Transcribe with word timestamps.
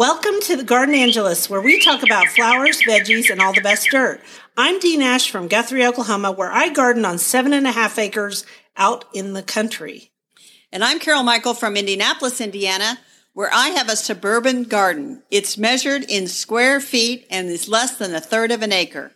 Welcome 0.00 0.40
to 0.44 0.56
the 0.56 0.64
Gardenangelists, 0.64 1.50
where 1.50 1.60
we 1.60 1.78
talk 1.78 2.02
about 2.02 2.28
flowers, 2.28 2.80
veggies, 2.88 3.28
and 3.28 3.38
all 3.38 3.52
the 3.52 3.60
best 3.60 3.88
dirt. 3.90 4.22
I'm 4.56 4.80
Dee 4.80 4.96
Nash 4.96 5.30
from 5.30 5.46
Guthrie, 5.46 5.84
Oklahoma, 5.84 6.32
where 6.32 6.50
I 6.50 6.70
garden 6.70 7.04
on 7.04 7.18
seven 7.18 7.52
and 7.52 7.66
a 7.66 7.72
half 7.72 7.98
acres 7.98 8.46
out 8.78 9.04
in 9.12 9.34
the 9.34 9.42
country. 9.42 10.10
And 10.72 10.82
I'm 10.82 11.00
Carol 11.00 11.22
Michel 11.22 11.52
from 11.52 11.76
Indianapolis, 11.76 12.40
Indiana, 12.40 12.98
where 13.34 13.50
I 13.52 13.68
have 13.68 13.90
a 13.90 13.94
suburban 13.94 14.62
garden. 14.62 15.22
It's 15.30 15.58
measured 15.58 16.04
in 16.08 16.28
square 16.28 16.80
feet 16.80 17.26
and 17.30 17.50
is 17.50 17.68
less 17.68 17.98
than 17.98 18.14
a 18.14 18.22
third 18.22 18.52
of 18.52 18.62
an 18.62 18.72
acre. 18.72 19.12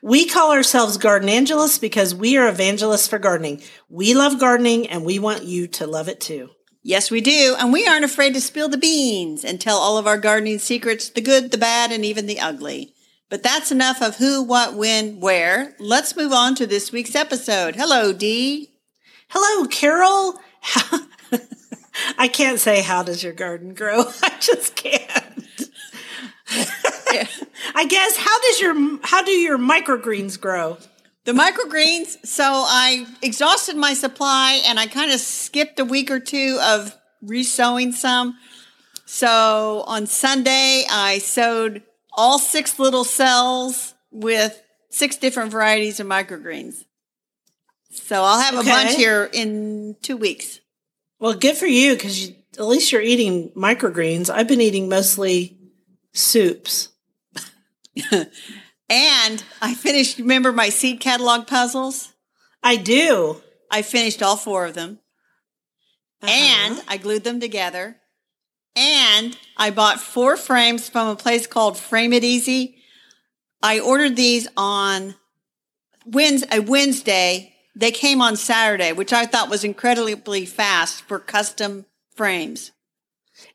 We 0.00 0.24
call 0.24 0.52
ourselves 0.52 0.98
Gardenangelists 0.98 1.80
because 1.80 2.14
we 2.14 2.36
are 2.36 2.48
evangelists 2.48 3.08
for 3.08 3.18
gardening. 3.18 3.60
We 3.88 4.14
love 4.14 4.38
gardening 4.38 4.86
and 4.86 5.04
we 5.04 5.18
want 5.18 5.42
you 5.42 5.66
to 5.66 5.88
love 5.88 6.08
it 6.08 6.20
too. 6.20 6.50
Yes, 6.82 7.10
we 7.10 7.20
do. 7.20 7.56
And 7.58 7.72
we 7.72 7.86
aren't 7.86 8.04
afraid 8.04 8.32
to 8.34 8.40
spill 8.40 8.68
the 8.68 8.78
beans 8.78 9.44
and 9.44 9.60
tell 9.60 9.78
all 9.78 9.98
of 9.98 10.06
our 10.06 10.18
gardening 10.18 10.58
secrets, 10.58 11.10
the 11.10 11.20
good, 11.20 11.50
the 11.50 11.58
bad, 11.58 11.92
and 11.92 12.04
even 12.04 12.26
the 12.26 12.40
ugly. 12.40 12.94
But 13.28 13.42
that's 13.42 13.70
enough 13.70 14.02
of 14.02 14.16
who, 14.16 14.42
what, 14.42 14.74
when, 14.74 15.20
where. 15.20 15.76
Let's 15.78 16.16
move 16.16 16.32
on 16.32 16.54
to 16.56 16.66
this 16.66 16.90
week's 16.90 17.14
episode. 17.14 17.76
Hello, 17.76 18.12
Dee. 18.12 18.70
Hello, 19.28 19.66
Carol. 19.68 20.40
I 22.18 22.28
can't 22.28 22.58
say, 22.58 22.82
how 22.82 23.02
does 23.02 23.22
your 23.22 23.34
garden 23.34 23.74
grow? 23.74 24.04
I 24.22 24.36
just 24.40 24.74
can't. 24.74 25.70
I 27.74 27.86
guess, 27.86 28.16
how 28.16 28.40
does 28.40 28.60
your, 28.60 28.98
how 29.02 29.22
do 29.22 29.30
your 29.30 29.58
microgreens 29.58 30.40
grow? 30.40 30.78
The 31.24 31.32
microgreens. 31.32 32.16
So 32.26 32.44
I 32.44 33.06
exhausted 33.22 33.76
my 33.76 33.94
supply 33.94 34.62
and 34.66 34.78
I 34.80 34.86
kind 34.86 35.12
of 35.12 35.20
skipped 35.20 35.78
a 35.78 35.84
week 35.84 36.10
or 36.10 36.18
two 36.20 36.58
of 36.62 36.96
resowing 37.24 37.92
some. 37.92 38.36
So 39.06 39.84
on 39.86 40.06
Sunday, 40.06 40.84
I 40.90 41.18
sowed 41.18 41.82
all 42.12 42.38
six 42.38 42.78
little 42.78 43.04
cells 43.04 43.94
with 44.10 44.62
six 44.88 45.16
different 45.16 45.50
varieties 45.52 46.00
of 46.00 46.06
microgreens. 46.06 46.84
So 47.90 48.22
I'll 48.22 48.40
have 48.40 48.54
Okay. 48.54 48.70
a 48.70 48.72
bunch 48.72 48.94
here 48.96 49.28
in 49.32 49.96
two 50.02 50.16
weeks. 50.16 50.60
Well, 51.18 51.34
good 51.34 51.56
for 51.56 51.66
you 51.66 51.94
because 51.94 52.28
you, 52.28 52.36
at 52.58 52.64
least 52.66 52.92
you're 52.92 53.02
eating 53.02 53.50
microgreens. 53.56 54.30
I've 54.30 54.48
been 54.48 54.60
eating 54.60 54.88
mostly 54.88 55.58
soups. 56.12 56.88
And 58.90 59.44
I 59.62 59.74
finished, 59.74 60.18
remember 60.18 60.52
my 60.52 60.68
seed 60.68 60.98
catalog 60.98 61.46
puzzles? 61.46 62.12
I 62.62 62.76
do. 62.76 63.40
I 63.70 63.82
finished 63.82 64.20
all 64.20 64.36
four 64.36 64.66
of 64.66 64.74
them. 64.74 64.98
Uh-huh. 66.20 66.32
And 66.32 66.82
I 66.88 66.96
glued 66.96 67.22
them 67.22 67.38
together. 67.38 67.96
And 68.74 69.38
I 69.56 69.70
bought 69.70 70.00
four 70.00 70.36
frames 70.36 70.88
from 70.88 71.08
a 71.08 71.16
place 71.16 71.46
called 71.46 71.78
Frame 71.78 72.12
It 72.12 72.24
Easy. 72.24 72.76
I 73.62 73.78
ordered 73.78 74.16
these 74.16 74.48
on 74.56 75.14
Wednesday. 76.04 77.54
They 77.76 77.92
came 77.92 78.20
on 78.20 78.36
Saturday, 78.36 78.92
which 78.92 79.12
I 79.12 79.24
thought 79.24 79.50
was 79.50 79.64
incredibly 79.64 80.44
fast 80.46 81.02
for 81.02 81.20
custom 81.20 81.86
frames. 82.16 82.72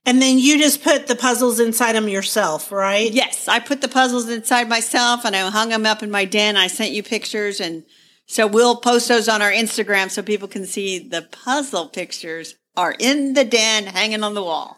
And 0.06 0.22
then 0.22 0.38
you 0.38 0.60
just 0.60 0.84
put 0.84 1.08
the 1.08 1.16
puzzles 1.16 1.60
inside 1.60 1.94
them 1.94 2.08
yourself, 2.08 2.72
right? 2.72 3.12
Yes, 3.12 3.48
I 3.48 3.60
put 3.60 3.82
the 3.82 3.88
puzzles 3.88 4.30
inside 4.30 4.70
myself 4.70 5.26
and 5.26 5.36
I 5.36 5.50
hung 5.50 5.70
them 5.70 5.86
up 5.86 6.04
in 6.04 6.12
my 6.12 6.26
den. 6.26 6.58
I 6.58 6.68
sent 6.68 6.92
you 6.92 7.02
pictures 7.02 7.60
and 7.60 7.84
so 8.28 8.48
we'll 8.48 8.78
post 8.78 9.08
those 9.08 9.28
on 9.28 9.42
our 9.42 9.52
Instagram 9.52 10.10
so 10.10 10.22
people 10.22 10.48
can 10.48 10.66
see 10.66 11.00
the 11.00 11.22
puzzle 11.22 11.88
pictures 11.88 12.56
are 12.76 12.96
in 13.00 13.34
the 13.34 13.46
den 13.46 13.86
hanging 13.86 14.24
on 14.24 14.34
the 14.34 14.44
wall. 14.44 14.78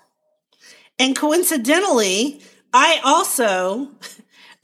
And 1.00 1.16
coincidentally, 1.16 2.42
I 2.74 3.00
also 3.04 3.92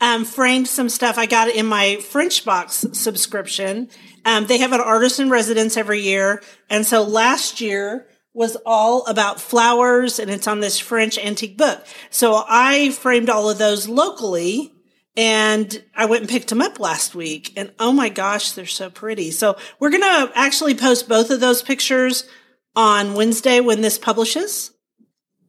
um, 0.02 0.26
framed 0.26 0.68
some 0.68 0.90
stuff. 0.90 1.18
I 1.18 1.26
got 1.26 1.50
in 1.50 1.66
my 1.66 1.98
French 1.98 2.44
box 2.44 2.86
subscription. 2.94 3.90
Um, 4.26 4.48
they 4.48 4.58
have 4.58 4.74
an 4.74 4.82
artist 4.82 5.20
in 5.20 5.30
residence 5.30 5.78
every 5.78 6.02
year. 6.02 6.42
And 6.70 6.86
so 6.86 7.04
last 7.04 7.62
year 7.62 8.08
was 8.34 8.58
all 8.66 9.06
about 9.06 9.40
flowers 9.40 10.20
and 10.20 10.30
it's 10.30 10.48
on 10.48 10.60
this 10.60 10.80
French 10.80 11.18
antique 11.18 11.58
book. 11.58 11.86
So 12.10 12.44
I 12.48 12.90
framed 12.92 13.30
all 13.30 13.50
of 13.50 13.60
those 13.60 13.88
locally 13.88 14.74
and 15.16 15.84
I 15.96 16.06
went 16.06 16.22
and 16.22 16.30
picked 16.30 16.50
them 16.50 16.62
up 16.62 16.80
last 16.80 17.14
week. 17.14 17.54
And 17.56 17.72
oh 17.80 17.92
my 17.92 18.10
gosh, 18.10 18.52
they're 18.52 18.66
so 18.66 18.90
pretty. 18.90 19.30
So 19.32 19.56
we're 19.80 19.92
going 19.92 20.02
to 20.02 20.32
actually 20.34 20.74
post 20.74 21.08
both 21.08 21.30
of 21.30 21.40
those 21.40 21.62
pictures 21.62 22.28
on 22.76 23.14
Wednesday 23.14 23.60
when 23.60 23.82
this 23.82 24.00
publishes 24.00 24.72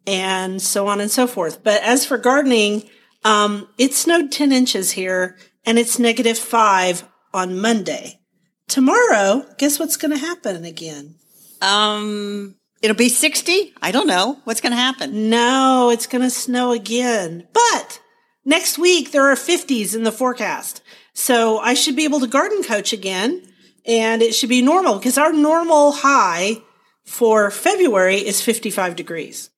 and 0.06 0.61
so 0.61 0.87
on 0.87 1.01
and 1.01 1.11
so 1.11 1.27
forth. 1.27 1.65
But 1.65 1.83
as 1.83 2.05
for 2.05 2.19
gardening, 2.19 2.89
um, 3.25 3.69
it 3.78 3.95
snowed 3.95 4.31
10 4.31 4.53
inches 4.53 4.91
here 4.93 5.39
and 5.65 5.78
it's 5.78 5.99
negative 5.99 6.39
five 6.39 7.09
on 7.33 7.59
Monday. 7.59 8.21
Tomorrow, 8.69 9.47
guess 9.56 9.78
what's 9.78 9.97
going 9.97 10.11
to 10.11 10.19
happen 10.19 10.65
again? 10.65 11.16
Um, 11.62 12.56
it'll 12.84 12.95
be 12.95 13.09
60. 13.09 13.72
I 13.81 13.91
don't 13.93 14.06
know 14.06 14.41
what's 14.45 14.61
going 14.61 14.72
to 14.72 14.77
happen. 14.77 15.31
No, 15.31 15.89
it's 15.91 16.06
going 16.06 16.21
to 16.21 16.28
snow 16.28 16.72
again. 16.72 17.49
But 17.55 17.99
next 18.45 18.78
week, 18.78 19.11
there 19.11 19.31
are 19.31 19.34
50s 19.34 19.97
in 19.97 20.03
the 20.03 20.12
forecast. 20.12 20.83
So 21.15 21.59
I 21.59 21.72
should 21.72 21.97
be 21.97 22.05
able 22.05 22.21
to 22.21 22.27
garden 22.27 22.62
coach 22.62 22.93
again 22.93 23.43
and 23.87 24.21
it 24.21 24.34
should 24.34 24.50
be 24.50 24.61
normal 24.61 24.99
because 24.99 25.17
our 25.17 25.33
normal 25.33 25.93
high 25.93 26.59
for 27.05 27.50
February 27.50 28.17
is 28.17 28.43
55 28.43 28.97
degrees. 28.97 29.49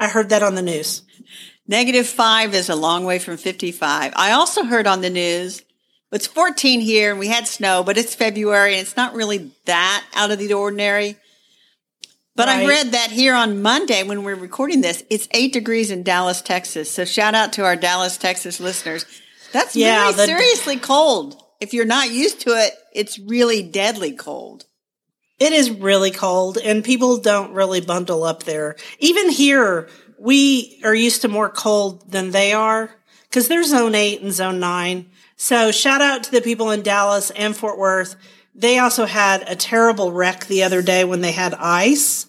I 0.00 0.08
heard 0.08 0.30
that 0.30 0.42
on 0.42 0.54
the 0.54 0.62
news. 0.62 1.02
Negative 1.68 2.06
five 2.06 2.54
is 2.54 2.70
a 2.70 2.74
long 2.74 3.04
way 3.04 3.18
from 3.18 3.36
55. 3.36 4.14
I 4.16 4.32
also 4.32 4.64
heard 4.64 4.86
on 4.86 5.02
the 5.02 5.10
news 5.10 5.62
it's 6.10 6.26
14 6.26 6.80
here 6.80 7.10
and 7.10 7.18
we 7.18 7.28
had 7.28 7.46
snow, 7.46 7.82
but 7.82 7.98
it's 7.98 8.14
February 8.14 8.72
and 8.72 8.82
it's 8.82 8.96
not 8.96 9.14
really 9.14 9.50
that 9.66 10.04
out 10.14 10.30
of 10.30 10.38
the 10.38 10.52
ordinary. 10.54 11.16
But 12.34 12.48
I 12.48 12.66
read 12.66 12.92
that 12.92 13.10
here 13.10 13.34
on 13.34 13.60
Monday 13.60 14.02
when 14.04 14.22
we're 14.24 14.34
recording 14.34 14.80
this, 14.80 15.04
it's 15.10 15.28
eight 15.32 15.52
degrees 15.52 15.90
in 15.90 16.02
Dallas, 16.02 16.40
Texas. 16.40 16.90
So 16.90 17.04
shout 17.04 17.34
out 17.34 17.52
to 17.54 17.64
our 17.64 17.76
Dallas, 17.76 18.16
Texas 18.16 18.58
listeners. 18.58 19.04
That's 19.52 19.76
Yeah, 19.76 20.10
very 20.12 20.16
the- 20.16 20.26
seriously 20.38 20.76
cold. 20.78 21.36
If 21.60 21.74
you're 21.74 21.84
not 21.84 22.10
used 22.10 22.40
to 22.40 22.50
it, 22.50 22.72
it's 22.94 23.18
really 23.18 23.62
deadly 23.62 24.12
cold. 24.12 24.64
It 25.38 25.52
is 25.52 25.70
really 25.70 26.10
cold 26.10 26.56
and 26.56 26.82
people 26.82 27.18
don't 27.18 27.52
really 27.52 27.80
bundle 27.82 28.24
up 28.24 28.44
there. 28.44 28.76
Even 28.98 29.28
here, 29.28 29.88
we 30.18 30.80
are 30.84 30.94
used 30.94 31.22
to 31.22 31.28
more 31.28 31.50
cold 31.50 32.10
than 32.10 32.30
they 32.30 32.52
are 32.54 32.90
because 33.28 33.48
they're 33.48 33.62
zone 33.64 33.94
eight 33.94 34.22
and 34.22 34.32
zone 34.32 34.58
nine. 34.58 35.10
So 35.36 35.70
shout 35.70 36.00
out 36.00 36.24
to 36.24 36.30
the 36.30 36.40
people 36.40 36.70
in 36.70 36.82
Dallas 36.82 37.30
and 37.30 37.54
Fort 37.56 37.78
Worth. 37.78 38.16
They 38.54 38.78
also 38.78 39.06
had 39.06 39.48
a 39.48 39.56
terrible 39.56 40.12
wreck 40.12 40.46
the 40.46 40.62
other 40.64 40.82
day 40.82 41.04
when 41.04 41.20
they 41.22 41.32
had 41.32 41.54
ice 41.54 42.26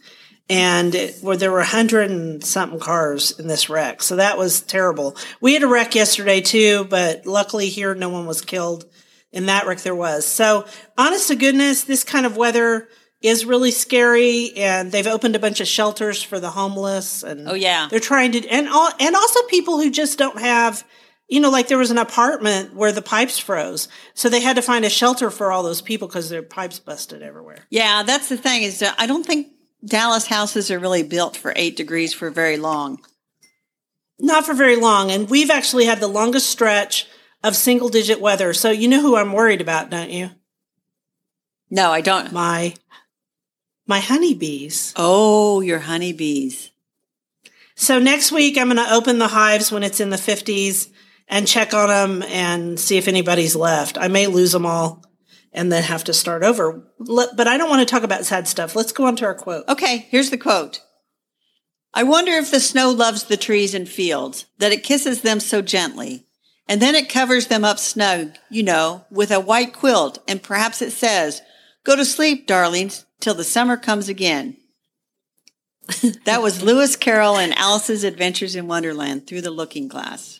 and 0.50 0.94
it, 0.96 1.18
where 1.22 1.38
there 1.38 1.52
were 1.52 1.60
a 1.60 1.66
hundred 1.66 2.12
and 2.12 2.44
something 2.44 2.80
cars 2.80 3.38
in 3.40 3.48
this 3.48 3.70
wreck. 3.70 4.02
So 4.02 4.16
that 4.18 4.38
was 4.38 4.62
terrible. 4.62 5.16
We 5.42 5.54
had 5.54 5.64
a 5.64 5.68
wreck 5.68 5.96
yesterday 5.96 6.42
too, 6.42 6.86
but 6.90 7.26
luckily 7.26 7.68
here 7.70 7.94
no 7.96 8.10
one 8.10 8.26
was 8.26 8.42
killed 8.42 8.86
in 9.32 9.48
that 9.48 9.66
wreck 9.66 9.80
there 9.82 9.96
was. 9.96 10.26
So 10.26 10.66
honest 10.98 11.28
to 11.30 11.36
goodness, 11.36 11.84
this 11.84 12.04
kind 12.04 12.26
of 12.26 12.38
weather 12.38 12.88
is 13.22 13.46
really 13.46 13.72
scary 13.72 14.52
and 14.58 14.92
they've 14.92 15.08
opened 15.08 15.36
a 15.36 15.40
bunch 15.40 15.62
of 15.62 15.68
shelters 15.68 16.22
for 16.22 16.40
the 16.40 16.52
homeless 16.52 17.24
and 17.24 17.48
Oh, 17.48 17.54
yeah. 17.54 17.88
they're 17.90 18.00
trying 18.02 18.34
to 18.34 18.48
and 18.50 18.68
all, 18.68 18.92
and 19.00 19.16
also 19.16 19.42
people 19.44 19.78
who 19.82 19.90
just 19.90 20.18
don't 20.18 20.40
have 20.40 20.86
you 21.30 21.40
know 21.40 21.50
like 21.50 21.68
there 21.68 21.78
was 21.78 21.92
an 21.92 21.98
apartment 21.98 22.76
where 22.76 22.92
the 22.92 23.02
pipes 23.02 23.40
froze 23.40 23.88
so 24.14 24.30
they 24.30 24.42
had 24.42 24.56
to 24.56 24.62
find 24.62 24.86
a 24.86 24.90
shelter 24.90 25.30
for 25.32 25.52
all 25.52 25.64
those 25.64 25.82
people 25.82 26.08
because 26.08 26.30
their 26.30 26.44
pipes 26.44 26.80
busted 26.80 27.22
everywhere 27.22 27.66
Yeah, 27.70 28.04
that's 28.04 28.30
the 28.30 28.38
thing 28.38 28.64
is 28.64 28.82
uh, 28.82 28.94
I 28.98 29.08
don't 29.08 29.26
think 29.26 29.48
Dallas 29.86 30.28
houses 30.28 30.70
are 30.72 30.80
really 30.80 31.04
built 31.04 31.36
for 31.36 31.52
eight 31.56 31.76
degrees 31.76 32.14
for 32.14 32.30
very 32.30 32.58
long. 32.58 33.00
not 34.20 34.46
for 34.46 34.54
very 34.54 34.76
long 34.76 35.12
and 35.12 35.30
we've 35.30 35.50
actually 35.52 35.86
had 35.86 36.00
the 36.00 36.08
longest 36.08 36.50
stretch 36.50 37.08
of 37.44 37.56
single 37.56 37.90
digit 37.90 38.22
weather 38.22 38.54
so 38.54 38.70
you 38.72 38.88
know 38.88 39.02
who 39.02 39.16
i'm 39.18 39.34
worried 39.34 39.60
about 39.62 39.90
don't 39.90 40.12
you 40.12 40.30
No, 41.70 41.92
I 41.92 42.02
don't. 42.02 42.32
my 42.32 42.74
my 43.88 44.00
honeybees 44.00 44.94
Oh, 44.96 45.60
your 45.62 45.80
honeybees. 45.80 46.70
So 47.76 47.98
next 48.00 48.32
week, 48.32 48.58
I'm 48.58 48.68
going 48.72 48.78
to 48.78 48.94
open 48.94 49.18
the 49.18 49.28
hives 49.30 49.72
when 49.72 49.82
it's 49.84 50.00
in 50.00 50.12
the 50.12 50.16
50s 50.18 50.90
and 51.34 51.48
check 51.48 51.74
on 51.74 51.90
them 51.90 52.24
and 52.30 52.80
see 52.80 52.96
if 52.96 53.08
anybody's 53.08 53.56
left. 53.56 53.98
I 53.98 54.08
may 54.08 54.28
lose 54.28 54.52
them 54.52 54.68
all 54.68 55.04
and 55.52 55.72
then 55.72 55.82
have 55.82 56.04
to 56.04 56.14
start 56.14 56.44
over. 56.44 56.88
But 57.00 57.48
I 57.48 57.58
don't 57.58 57.72
want 57.72 57.80
to 57.80 57.92
talk 57.92 58.04
about 58.04 58.26
sad 58.26 58.48
stuff. 58.48 58.76
Let's 58.76 58.92
go 58.92 59.08
on 59.08 59.16
to 59.16 59.26
our 59.26 59.34
quote. 59.34 59.68
Okay, 59.68 60.06
here's 60.10 60.30
the 60.30 60.38
quote. 60.38 60.82
I 61.92 62.04
wonder 62.04 62.34
if 62.34 62.52
the 62.52 62.60
snow 62.60 62.92
loves 62.92 63.24
the 63.24 63.36
trees 63.36 63.74
and 63.74 63.90
fields, 63.90 64.46
that 64.60 64.72
it 64.72 64.84
kisses 64.84 65.22
them 65.22 65.40
so 65.40 65.64
gently. 65.64 66.28
And 66.68 66.80
then 66.80 66.94
it 66.94 67.10
covers 67.10 67.48
them 67.48 67.66
up 67.66 67.80
snug, 67.80 68.36
you 68.52 68.62
know, 68.62 69.06
with 69.10 69.32
a 69.32 69.40
white 69.40 69.74
quilt, 69.74 70.20
and 70.28 70.42
perhaps 70.42 70.84
it 70.84 70.92
says, 70.92 71.42
Go 71.84 71.96
to 71.96 72.06
sleep, 72.06 72.46
darlings, 72.46 73.06
till 73.20 73.34
the 73.34 73.44
summer 73.44 73.76
comes 73.76 74.08
again. 74.08 74.58
That 76.26 76.42
was 76.42 76.64
Lewis 76.64 76.96
Carroll 76.96 77.38
and 77.38 77.54
Alice's 77.58 78.04
Adventures 78.04 78.56
in 78.56 78.68
Wonderland 78.68 79.28
through 79.28 79.42
the 79.42 79.52
looking 79.52 79.88
glass. 79.88 80.40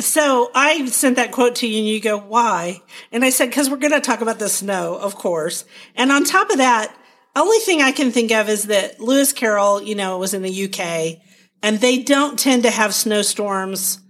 So 0.00 0.50
I 0.54 0.86
sent 0.86 1.16
that 1.16 1.32
quote 1.32 1.56
to 1.56 1.66
you 1.66 1.78
and 1.78 1.86
you 1.86 2.00
go, 2.00 2.18
why? 2.18 2.82
And 3.12 3.24
I 3.24 3.30
said, 3.30 3.50
because 3.50 3.70
we're 3.70 3.76
going 3.76 3.92
to 3.92 4.00
talk 4.00 4.20
about 4.20 4.38
the 4.38 4.48
snow, 4.48 4.96
of 4.96 5.14
course. 5.14 5.64
And 5.94 6.10
on 6.10 6.24
top 6.24 6.50
of 6.50 6.58
that, 6.58 6.94
only 7.36 7.58
thing 7.58 7.82
I 7.82 7.92
can 7.92 8.10
think 8.10 8.32
of 8.32 8.48
is 8.48 8.64
that 8.64 9.00
Lewis 9.00 9.32
Carroll, 9.32 9.82
you 9.82 9.94
know, 9.94 10.18
was 10.18 10.34
in 10.34 10.42
the 10.42 10.64
UK 10.64 11.20
and 11.62 11.78
they 11.80 12.02
don't 12.02 12.38
tend 12.38 12.64
to 12.64 12.70
have 12.70 12.94
snowstorms 12.94 14.00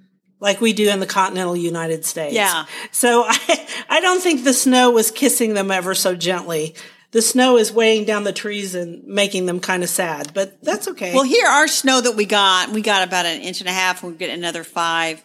like 0.41 0.61
we 0.61 0.73
do 0.73 0.89
in 0.89 1.01
the 1.01 1.07
continental 1.07 1.57
United 1.57 2.05
States. 2.05 2.35
Yeah. 2.35 2.65
So 2.91 3.25
I, 3.27 3.67
I 3.89 4.01
don't 4.01 4.23
think 4.23 4.45
the 4.45 4.55
snow 4.55 4.91
was 4.91 5.11
kissing 5.11 5.55
them 5.55 5.71
ever 5.71 5.95
so 5.95 6.15
gently. 6.15 6.75
The 7.13 7.23
snow 7.23 7.57
is 7.59 7.73
weighing 7.73 8.05
down 8.05 8.23
the 8.23 8.33
trees 8.33 8.75
and 8.75 9.05
making 9.05 9.47
them 9.47 9.59
kind 9.59 9.83
of 9.83 9.89
sad, 9.89 10.33
but 10.33 10.63
that's 10.63 10.87
okay. 10.89 11.13
Well, 11.13 11.25
here, 11.25 11.47
our 11.47 11.67
snow 11.67 12.01
that 12.01 12.15
we 12.15 12.25
got, 12.25 12.71
we 12.71 12.83
got 12.83 13.07
about 13.07 13.27
an 13.27 13.41
inch 13.41 13.61
and 13.61 13.69
a 13.69 13.73
half. 13.73 14.03
We'll 14.03 14.13
get 14.13 14.31
another 14.31 14.63
five. 14.63 15.23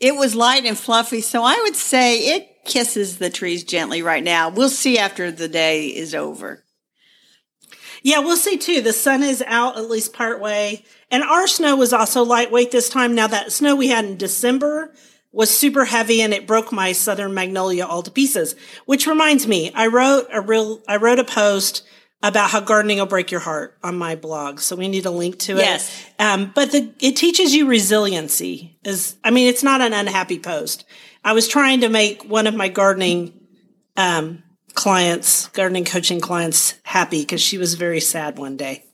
It 0.00 0.16
was 0.16 0.34
light 0.34 0.64
and 0.64 0.78
fluffy, 0.78 1.20
so 1.20 1.44
I 1.44 1.60
would 1.62 1.76
say 1.76 2.34
it 2.34 2.64
kisses 2.64 3.18
the 3.18 3.30
trees 3.30 3.64
gently 3.64 4.02
right 4.02 4.24
now. 4.24 4.48
We'll 4.48 4.70
see 4.70 4.98
after 4.98 5.30
the 5.30 5.48
day 5.48 5.88
is 5.88 6.14
over. 6.14 6.64
Yeah, 8.02 8.20
we'll 8.20 8.36
see 8.36 8.56
too. 8.56 8.80
The 8.80 8.94
sun 8.94 9.22
is 9.22 9.42
out 9.46 9.76
at 9.76 9.90
least 9.90 10.14
part 10.14 10.40
way. 10.40 10.84
And 11.10 11.22
our 11.22 11.46
snow 11.46 11.76
was 11.76 11.92
also 11.92 12.22
lightweight 12.22 12.70
this 12.70 12.88
time. 12.88 13.14
Now 13.14 13.26
that 13.26 13.52
snow 13.52 13.76
we 13.76 13.88
had 13.88 14.04
in 14.06 14.16
December 14.16 14.94
was 15.32 15.56
super 15.56 15.84
heavy 15.84 16.22
and 16.22 16.32
it 16.32 16.46
broke 16.46 16.72
my 16.72 16.92
southern 16.92 17.34
magnolia 17.34 17.84
all 17.84 18.02
to 18.02 18.10
pieces. 18.10 18.54
Which 18.86 19.06
reminds 19.06 19.46
me, 19.46 19.70
I 19.74 19.86
wrote 19.88 20.28
a 20.32 20.40
real 20.40 20.80
I 20.88 20.96
wrote 20.96 21.18
a 21.18 21.24
post 21.24 21.86
about 22.22 22.50
how 22.50 22.60
gardening 22.60 22.98
will 22.98 23.06
break 23.06 23.30
your 23.30 23.40
heart 23.40 23.78
on 23.82 23.96
my 23.96 24.14
blog. 24.14 24.60
So 24.60 24.76
we 24.76 24.88
need 24.88 25.06
a 25.06 25.10
link 25.10 25.38
to 25.40 25.56
it. 25.56 25.62
Yes. 25.62 26.06
Um, 26.18 26.52
but 26.54 26.72
the, 26.72 26.92
it 27.00 27.16
teaches 27.16 27.54
you 27.54 27.66
resiliency 27.66 28.78
is, 28.84 29.16
I 29.24 29.30
mean, 29.30 29.48
it's 29.48 29.62
not 29.62 29.80
an 29.80 29.92
unhappy 29.92 30.38
post. 30.38 30.84
I 31.24 31.32
was 31.32 31.48
trying 31.48 31.80
to 31.80 31.88
make 31.88 32.24
one 32.24 32.46
of 32.46 32.54
my 32.54 32.68
gardening, 32.68 33.32
um, 33.96 34.42
clients, 34.74 35.48
gardening 35.48 35.84
coaching 35.84 36.20
clients 36.20 36.74
happy 36.82 37.22
because 37.22 37.40
she 37.40 37.58
was 37.58 37.74
very 37.74 38.00
sad 38.00 38.38
one 38.38 38.56
day. 38.56 38.84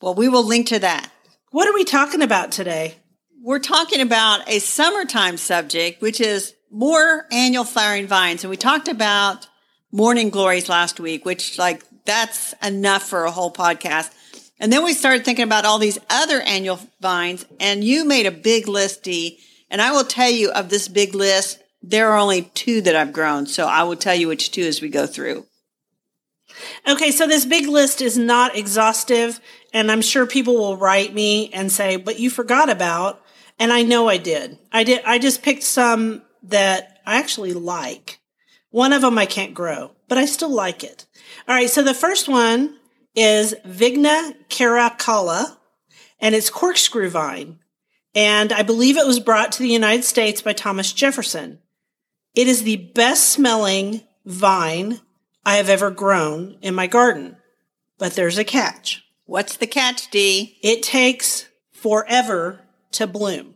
Well, 0.00 0.14
we 0.14 0.28
will 0.28 0.44
link 0.44 0.68
to 0.68 0.78
that. 0.78 1.10
What 1.50 1.68
are 1.68 1.74
we 1.74 1.84
talking 1.84 2.22
about 2.22 2.52
today? 2.52 2.96
We're 3.42 3.58
talking 3.58 4.00
about 4.00 4.48
a 4.48 4.58
summertime 4.58 5.36
subject, 5.36 6.02
which 6.02 6.20
is 6.20 6.54
more 6.70 7.26
annual 7.30 7.64
flowering 7.64 8.06
vines. 8.06 8.44
And 8.44 8.50
we 8.50 8.56
talked 8.56 8.88
about 8.88 9.46
morning 9.92 10.30
glories 10.30 10.68
last 10.68 11.00
week, 11.00 11.24
which 11.24 11.58
like 11.58 11.82
that's 12.06 12.54
enough 12.62 13.02
for 13.02 13.24
a 13.24 13.30
whole 13.30 13.52
podcast. 13.52 14.12
And 14.58 14.72
then 14.72 14.84
we 14.84 14.94
started 14.94 15.24
thinking 15.24 15.44
about 15.44 15.66
all 15.66 15.78
these 15.78 15.98
other 16.08 16.40
annual 16.40 16.80
vines 17.00 17.44
and 17.60 17.84
you 17.84 18.04
made 18.04 18.26
a 18.26 18.30
big 18.30 18.68
list, 18.68 19.02
Dee. 19.02 19.38
And 19.70 19.82
I 19.82 19.92
will 19.92 20.04
tell 20.04 20.30
you 20.30 20.50
of 20.50 20.70
this 20.70 20.88
big 20.88 21.14
list, 21.14 21.62
there 21.82 22.10
are 22.10 22.18
only 22.18 22.42
two 22.42 22.80
that 22.82 22.96
I've 22.96 23.12
grown. 23.12 23.46
So 23.46 23.66
I 23.66 23.82
will 23.82 23.96
tell 23.96 24.14
you 24.14 24.28
which 24.28 24.50
two 24.50 24.62
as 24.62 24.80
we 24.80 24.88
go 24.88 25.06
through. 25.06 25.46
Okay, 26.88 27.10
so 27.10 27.26
this 27.26 27.44
big 27.44 27.66
list 27.68 28.00
is 28.00 28.16
not 28.16 28.56
exhaustive, 28.56 29.40
and 29.72 29.90
I'm 29.90 30.00
sure 30.00 30.26
people 30.26 30.56
will 30.56 30.76
write 30.76 31.12
me 31.12 31.50
and 31.52 31.70
say, 31.70 31.96
but 31.96 32.18
you 32.18 32.30
forgot 32.30 32.70
about, 32.70 33.20
and 33.58 33.72
I 33.72 33.82
know 33.82 34.08
I 34.08 34.16
did. 34.16 34.58
I 34.72 34.84
did, 34.84 35.02
I 35.04 35.18
just 35.18 35.42
picked 35.42 35.64
some 35.64 36.22
that 36.44 37.00
I 37.04 37.18
actually 37.18 37.52
like. 37.52 38.20
One 38.70 38.92
of 38.92 39.02
them 39.02 39.18
I 39.18 39.26
can't 39.26 39.54
grow, 39.54 39.92
but 40.08 40.18
I 40.18 40.24
still 40.26 40.50
like 40.50 40.84
it. 40.84 41.05
All 41.48 41.54
right, 41.54 41.70
so 41.70 41.82
the 41.82 41.94
first 41.94 42.28
one 42.28 42.76
is 43.14 43.54
Vigna 43.64 44.34
caracalla, 44.48 45.56
and 46.18 46.34
it's 46.34 46.50
corkscrew 46.50 47.08
vine. 47.08 47.60
And 48.16 48.52
I 48.52 48.62
believe 48.62 48.96
it 48.96 49.06
was 49.06 49.20
brought 49.20 49.52
to 49.52 49.62
the 49.62 49.68
United 49.68 50.02
States 50.02 50.42
by 50.42 50.54
Thomas 50.54 50.92
Jefferson. 50.92 51.60
It 52.34 52.48
is 52.48 52.64
the 52.64 52.76
best 52.76 53.28
smelling 53.28 54.00
vine 54.24 55.00
I 55.44 55.56
have 55.56 55.68
ever 55.68 55.90
grown 55.90 56.58
in 56.62 56.74
my 56.74 56.88
garden. 56.88 57.36
But 57.96 58.14
there's 58.14 58.38
a 58.38 58.44
catch. 58.44 59.04
What's 59.24 59.56
the 59.56 59.68
catch, 59.68 60.10
Dee? 60.10 60.58
It 60.62 60.82
takes 60.82 61.46
forever 61.72 62.60
to 62.92 63.06
bloom. 63.06 63.54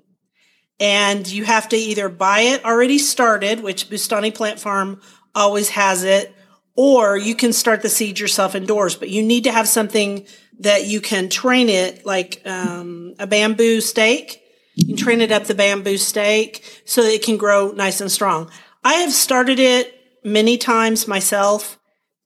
And 0.79 1.27
you 1.27 1.45
have 1.45 1.69
to 1.71 1.77
either 1.77 2.09
buy 2.09 2.41
it 2.41 2.65
already 2.65 2.99
started, 2.99 3.63
which 3.63 3.91
Bustani 3.91 4.33
Plant 4.33 4.61
Farm 4.61 5.01
always 5.35 5.71
has 5.71 6.05
it, 6.05 6.35
or 6.77 7.17
you 7.17 7.35
can 7.35 7.53
start 7.53 7.83
the 7.83 7.89
seed 7.89 8.19
yourself 8.19 8.55
indoors. 8.55 8.97
But 8.97 9.11
you 9.11 9.23
need 9.23 9.45
to 9.45 9.53
have 9.53 9.69
something 9.69 10.27
that 10.61 10.87
you 10.87 11.01
can 11.01 11.29
train 11.29 11.69
it, 11.69 12.05
like 12.05 12.43
um, 12.45 13.15
a 13.19 13.27
bamboo 13.27 13.81
stake. 13.81 14.43
You 14.75 14.87
can 14.87 14.97
train 14.97 15.21
it 15.21 15.33
up 15.33 15.45
the 15.45 15.55
bamboo 15.55 15.97
stake 15.97 16.83
so 16.85 17.03
that 17.03 17.13
it 17.13 17.23
can 17.23 17.37
grow 17.37 17.73
nice 17.73 18.01
and 18.01 18.11
strong. 18.11 18.51
I 18.85 18.95
have 18.95 19.13
started 19.13 19.59
it 19.59 19.95
many 20.25 20.57
times 20.57 21.09
myself, 21.09 21.79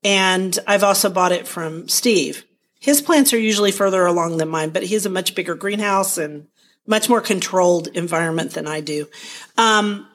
and 0.03 0.57
I've 0.67 0.85
also 0.85 1.11
bought 1.11 1.33
it 1.33 1.47
from 1.47 1.89
Steve. 1.89 2.45
His 2.81 3.01
plants 3.01 3.33
are 3.33 3.39
usually 3.39 3.73
further 3.73 4.05
along 4.05 4.37
than 4.37 4.49
mine, 4.49 4.71
but 4.71 4.83
he 4.85 4.95
has 4.95 5.07
a 5.07 5.11
much 5.11 5.35
bigger 5.35 5.55
greenhouse 5.55 6.19
and 6.19 6.49
much 6.87 7.09
more 7.09 7.21
controlled 7.21 7.89
environment 7.89 8.53
than 8.53 8.67
I 8.67 8.81
do. 8.81 9.09
Um, 9.57 10.07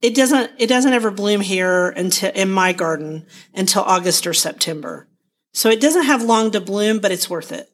it 0.00 0.14
doesn't 0.14 0.52
it 0.58 0.68
doesn't 0.68 0.92
ever 0.92 1.10
bloom 1.10 1.40
here 1.40 1.88
until 1.90 2.30
in 2.32 2.50
my 2.50 2.72
garden 2.72 3.26
until 3.54 3.82
August 3.82 4.26
or 4.26 4.34
September. 4.34 5.08
So 5.52 5.70
it 5.70 5.80
doesn't 5.80 6.04
have 6.04 6.22
long 6.22 6.50
to 6.52 6.60
bloom, 6.60 6.98
but 6.98 7.12
it's 7.12 7.30
worth 7.30 7.52
it. 7.52 7.68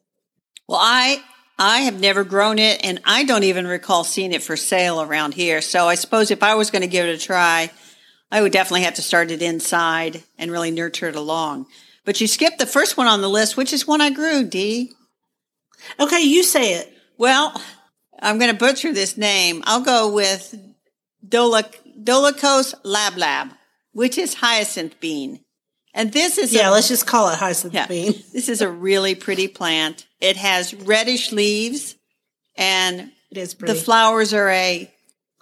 Well, 0.67 0.79
I 0.81 1.21
I 1.57 1.81
have 1.81 1.99
never 1.99 2.23
grown 2.23 2.59
it 2.59 2.83
and 2.83 2.99
I 3.05 3.23
don't 3.23 3.43
even 3.43 3.67
recall 3.67 4.03
seeing 4.03 4.33
it 4.33 4.43
for 4.43 4.57
sale 4.57 5.01
around 5.01 5.33
here. 5.33 5.61
So 5.61 5.87
I 5.87 5.95
suppose 5.95 6.31
if 6.31 6.43
I 6.43 6.55
was 6.55 6.71
going 6.71 6.81
to 6.81 6.87
give 6.87 7.05
it 7.05 7.15
a 7.15 7.23
try, 7.23 7.71
I 8.31 8.41
would 8.41 8.51
definitely 8.51 8.83
have 8.83 8.95
to 8.95 9.01
start 9.01 9.31
it 9.31 9.41
inside 9.41 10.23
and 10.37 10.51
really 10.51 10.71
nurture 10.71 11.07
it 11.07 11.15
along. 11.15 11.67
But 12.03 12.19
you 12.19 12.27
skipped 12.27 12.59
the 12.59 12.65
first 12.65 12.97
one 12.97 13.07
on 13.07 13.21
the 13.21 13.29
list, 13.29 13.55
which 13.55 13.71
is 13.71 13.87
one 13.87 14.01
I 14.01 14.09
grew, 14.09 14.43
Dee. 14.43 14.91
Okay, 15.99 16.21
you 16.21 16.43
say 16.43 16.73
it. 16.75 16.91
Well, 17.17 17.59
I'm 18.19 18.37
going 18.37 18.51
to 18.51 18.57
butcher 18.57 18.93
this 18.93 19.17
name. 19.17 19.63
I'll 19.65 19.83
go 19.83 20.13
with 20.13 20.55
Dolic- 21.27 21.79
Dolichos 22.01 22.73
lablab, 22.83 23.51
which 23.93 24.17
is 24.17 24.35
hyacinth 24.35 24.99
bean. 24.99 25.41
And 25.93 26.11
this 26.11 26.37
is 26.37 26.53
Yeah, 26.53 26.69
a, 26.69 26.71
let's 26.71 26.87
just 26.89 27.07
call 27.07 27.29
it 27.29 27.37
hyacinth 27.37 27.73
yeah, 27.73 27.87
bean. 27.87 28.13
this 28.33 28.49
is 28.49 28.61
a 28.61 28.69
really 28.69 29.15
pretty 29.15 29.47
plant. 29.47 30.05
It 30.19 30.35
has 30.37 30.73
reddish 30.73 31.31
leaves 31.31 31.95
and 32.57 33.11
It 33.31 33.37
is 33.37 33.53
pretty. 33.53 33.73
the 33.73 33.79
flowers 33.79 34.33
are 34.33 34.49
a 34.49 34.91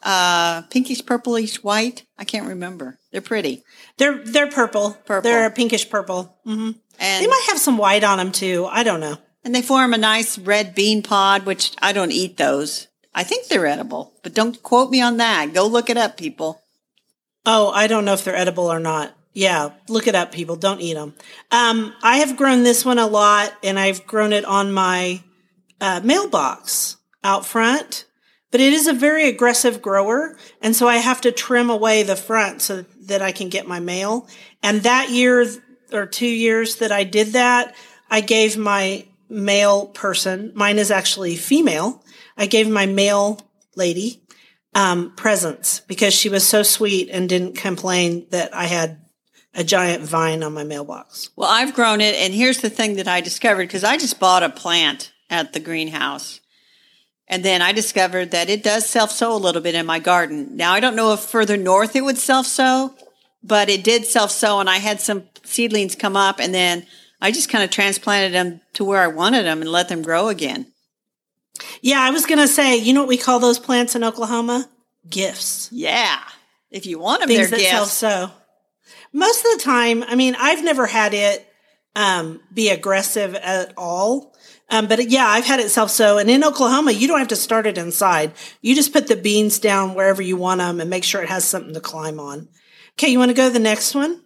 uh, 0.04 0.62
pinkish 0.70 1.06
purplish 1.06 1.64
white. 1.64 2.04
I 2.18 2.24
can't 2.26 2.48
remember. 2.48 3.00
They're 3.12 3.22
pretty. 3.22 3.64
they're 3.98 4.24
they're 4.24 4.50
purple. 4.52 4.98
Purple. 5.06 5.22
They're 5.30 5.46
a 5.48 5.52
pinkish 5.52 5.90
purple. 5.90 6.38
Mm-hmm. 6.46 6.72
And 7.00 7.24
They 7.24 7.28
might 7.28 7.46
have 7.48 7.58
some 7.60 7.78
white 7.78 8.04
on 8.04 8.18
them 8.18 8.32
too. 8.32 8.68
I 8.70 8.84
don't 8.84 9.00
know. 9.00 9.18
and 9.44 9.56
they 9.56 9.62
form 9.62 9.94
a 9.94 9.98
nice 9.98 10.38
red 10.38 10.76
bean 10.76 11.02
pod, 11.04 11.46
which 11.46 11.72
I 11.82 11.94
don't 11.94 12.12
eat 12.12 12.38
those. 12.38 12.88
I 13.16 13.24
think 13.24 13.48
they're 13.48 13.66
edible, 13.66 14.14
but 14.24 14.34
don't 14.34 14.62
quote 14.64 14.90
me 14.90 15.02
on 15.02 15.18
that. 15.18 15.54
Go 15.54 15.68
look 15.68 15.90
it 15.90 15.98
up, 15.98 16.18
people. 16.18 16.62
Oh, 17.46 17.72
I 17.72 17.88
don't 17.88 18.06
know 18.06 18.14
if 18.14 18.24
they're 18.24 18.36
edible 18.36 18.72
or 18.72 18.80
not. 18.80 19.16
Yeah, 19.34 19.72
look 19.88 20.08
it 20.08 20.16
up, 20.16 20.32
people. 20.32 20.56
Don't 20.56 20.82
eat 20.82 20.94
them. 20.94 21.14
Um, 21.52 21.94
I 22.02 22.18
have 22.18 22.38
grown 22.38 22.64
this 22.64 22.86
one 22.86 23.00
a 23.00 23.08
lot, 23.08 23.54
and 23.64 23.80
I've 23.80 24.06
grown 24.06 24.32
it 24.34 24.46
on 24.46 24.72
my 24.72 25.22
uh, 25.82 26.02
mailbox 26.04 26.98
out 27.24 27.46
front. 27.46 28.06
But 28.52 28.62
it 28.62 28.74
is 28.74 28.86
a 28.88 28.94
very 28.94 29.28
aggressive 29.28 29.82
grower, 29.82 30.38
and 30.62 30.76
so 30.76 30.88
I 30.88 30.98
have 30.98 31.22
to 31.22 31.32
trim 31.32 31.72
away 31.72 32.04
the 32.04 32.16
front 32.16 32.62
so 32.62 32.86
that 33.08 33.22
I 33.22 33.32
can 33.32 33.50
get 33.50 33.68
my 33.68 33.80
mail. 33.80 34.28
And 34.62 34.84
that 34.84 35.10
year 35.10 35.48
or 35.92 36.06
two 36.06 36.28
years 36.28 36.76
that 36.76 36.92
I 36.92 37.04
did 37.04 37.30
that, 37.30 37.76
I 38.12 38.22
gave 38.22 38.56
my 38.56 39.08
male 39.34 39.88
person, 39.88 40.52
mine 40.54 40.78
is 40.78 40.92
actually 40.92 41.36
female. 41.36 42.04
I 42.38 42.46
gave 42.46 42.70
my 42.70 42.86
male 42.86 43.40
lady 43.76 44.22
um, 44.76 45.14
presents 45.16 45.82
because 45.82 46.14
she 46.14 46.30
was 46.30 46.48
so 46.48 46.64
sweet 46.64 47.10
and 47.10 47.30
didn't 47.30 47.56
complain 47.56 48.28
that 48.32 48.54
I 48.56 48.66
had 48.66 49.00
a 49.54 49.64
giant 49.64 50.04
vine 50.04 50.44
on 50.44 50.54
my 50.54 50.64
mailbox. 50.64 51.30
Well, 51.36 51.50
I've 51.50 51.76
grown 51.76 52.02
it, 52.02 52.16
and 52.16 52.34
here's 52.34 52.62
the 52.62 52.70
thing 52.70 52.96
that 52.96 53.08
I 53.08 53.22
discovered 53.22 53.68
because 53.68 53.84
I 53.84 53.98
just 53.98 54.20
bought 54.20 54.44
a 54.44 54.50
plant 54.50 55.12
at 55.30 55.54
the 55.54 55.60
greenhouse. 55.60 56.40
And 57.28 57.44
then 57.44 57.62
I 57.62 57.72
discovered 57.72 58.32
that 58.32 58.50
it 58.50 58.64
does 58.64 58.86
self 58.86 59.12
sow 59.12 59.36
a 59.36 59.38
little 59.38 59.62
bit 59.62 59.76
in 59.76 59.86
my 59.86 60.00
garden. 60.00 60.58
Now, 60.58 60.74
I 60.74 60.80
don't 60.80 60.96
know 60.96 61.14
if 61.14 61.22
further 61.22 61.58
north 61.58 61.96
it 61.96 62.04
would 62.04 62.18
self 62.18 62.46
sow, 62.46 62.96
but 63.44 63.70
it 63.70 63.84
did 63.84 64.06
self 64.06 64.32
sow, 64.32 64.60
and 64.60 64.70
I 64.70 64.78
had 64.78 65.00
some 65.00 65.24
seedlings 65.44 65.96
come 65.96 66.18
up, 66.18 66.40
and 66.40 66.54
then 66.54 66.86
I 67.22 67.32
just 67.32 67.50
kind 67.50 67.64
of 67.64 67.70
transplanted 67.70 68.34
them 68.34 68.62
to 68.74 68.84
where 68.84 69.02
I 69.02 69.08
wanted 69.08 69.46
them 69.46 69.62
and 69.62 69.72
let 69.72 69.88
them 69.88 70.02
grow 70.02 70.28
again. 70.28 70.73
Yeah, 71.82 72.02
I 72.02 72.10
was 72.12 72.26
going 72.26 72.40
to 72.40 72.48
say, 72.48 72.78
you 72.78 72.94
know 72.94 73.02
what 73.02 73.10
we 73.10 73.18
call 73.18 73.40
those 73.40 73.60
plants 73.60 73.96
in 73.96 74.04
Oklahoma? 74.04 74.70
Gifts. 75.10 75.70
Yeah. 75.72 76.20
If 76.72 76.86
you 76.86 77.00
want 77.00 77.20
them, 77.22 77.28
Things 77.30 77.50
they're 77.50 77.60
that 77.60 77.80
gifts. 77.80 77.92
sow. 77.94 78.32
Most 79.12 79.46
of 79.46 79.58
the 79.58 79.64
time, 79.64 80.04
I 80.04 80.16
mean, 80.16 80.36
I've 80.40 80.64
never 80.64 80.88
had 80.88 81.14
it 81.14 81.48
um, 81.96 82.42
be 82.54 82.70
aggressive 82.70 83.36
at 83.36 83.74
all. 83.78 84.36
Um, 84.70 84.88
but 84.88 85.10
yeah, 85.10 85.28
I've 85.28 85.46
had 85.46 85.60
it 85.60 85.70
self 85.70 85.92
sow. 85.92 86.18
And 86.18 86.30
in 86.30 86.44
Oklahoma, 86.44 86.92
you 86.92 87.08
don't 87.08 87.20
have 87.20 87.28
to 87.28 87.36
start 87.36 87.68
it 87.68 87.78
inside. 87.78 88.32
You 88.62 88.74
just 88.74 88.92
put 88.94 89.08
the 89.08 89.16
beans 89.16 89.60
down 89.60 89.94
wherever 89.94 90.22
you 90.22 90.36
want 90.36 90.60
them 90.60 90.80
and 90.82 90.90
make 90.90 91.04
sure 91.04 91.22
it 91.22 91.30
has 91.30 91.46
something 91.46 91.74
to 91.76 91.80
climb 91.80 92.20
on. 92.20 92.48
Okay, 92.94 93.10
you 93.10 93.20
want 93.20 93.30
to 93.30 93.36
go 93.36 93.48
to 93.48 93.54
the 93.54 93.60
next 93.60 93.94
one? 93.94 94.22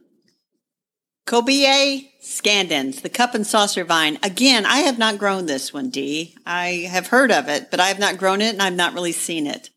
Cobaea 1.25 2.07
scandens, 2.27 3.01
the 3.01 3.09
cup 3.09 3.33
and 3.33 3.47
saucer 3.47 3.83
vine. 3.83 4.19
Again, 4.21 4.65
I 4.65 4.79
have 4.79 4.97
not 4.97 5.17
grown 5.17 5.45
this 5.45 5.73
one, 5.73 5.89
Dee. 5.89 6.35
I 6.45 6.87
have 6.89 7.07
heard 7.07 7.31
of 7.31 7.47
it, 7.47 7.71
but 7.71 7.79
I 7.79 7.87
have 7.87 7.99
not 7.99 8.17
grown 8.17 8.41
it 8.41 8.53
and 8.53 8.61
I've 8.61 8.75
not 8.75 8.93
really 8.93 9.11
seen 9.11 9.47
it. 9.47 9.69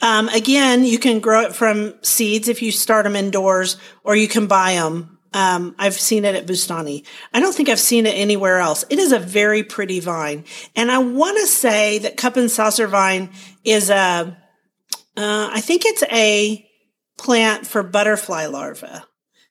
Um, 0.00 0.28
again, 0.28 0.84
you 0.84 0.98
can 0.98 1.20
grow 1.20 1.42
it 1.42 1.54
from 1.54 1.94
seeds 2.02 2.48
if 2.48 2.62
you 2.62 2.72
start 2.72 3.04
them 3.04 3.16
indoors, 3.16 3.76
or 4.02 4.16
you 4.16 4.28
can 4.28 4.46
buy 4.46 4.74
them. 4.74 5.18
Um, 5.32 5.74
I've 5.78 5.98
seen 5.98 6.24
it 6.24 6.34
at 6.34 6.46
Bustani. 6.46 7.04
I 7.32 7.40
don't 7.40 7.54
think 7.54 7.68
I've 7.68 7.80
seen 7.80 8.06
it 8.06 8.14
anywhere 8.16 8.58
else. 8.58 8.84
It 8.90 8.98
is 8.98 9.12
a 9.12 9.18
very 9.18 9.62
pretty 9.62 10.00
vine, 10.00 10.44
and 10.76 10.90
I 10.90 10.98
want 10.98 11.38
to 11.40 11.46
say 11.46 11.98
that 12.00 12.16
cup 12.16 12.36
and 12.36 12.50
saucer 12.50 12.86
vine 12.86 13.30
is 13.64 13.90
a. 13.90 14.36
Uh, 15.16 15.50
I 15.52 15.60
think 15.60 15.82
it's 15.84 16.02
a 16.04 16.68
plant 17.16 17.66
for 17.66 17.82
butterfly 17.82 18.46
larvae, 18.46 18.86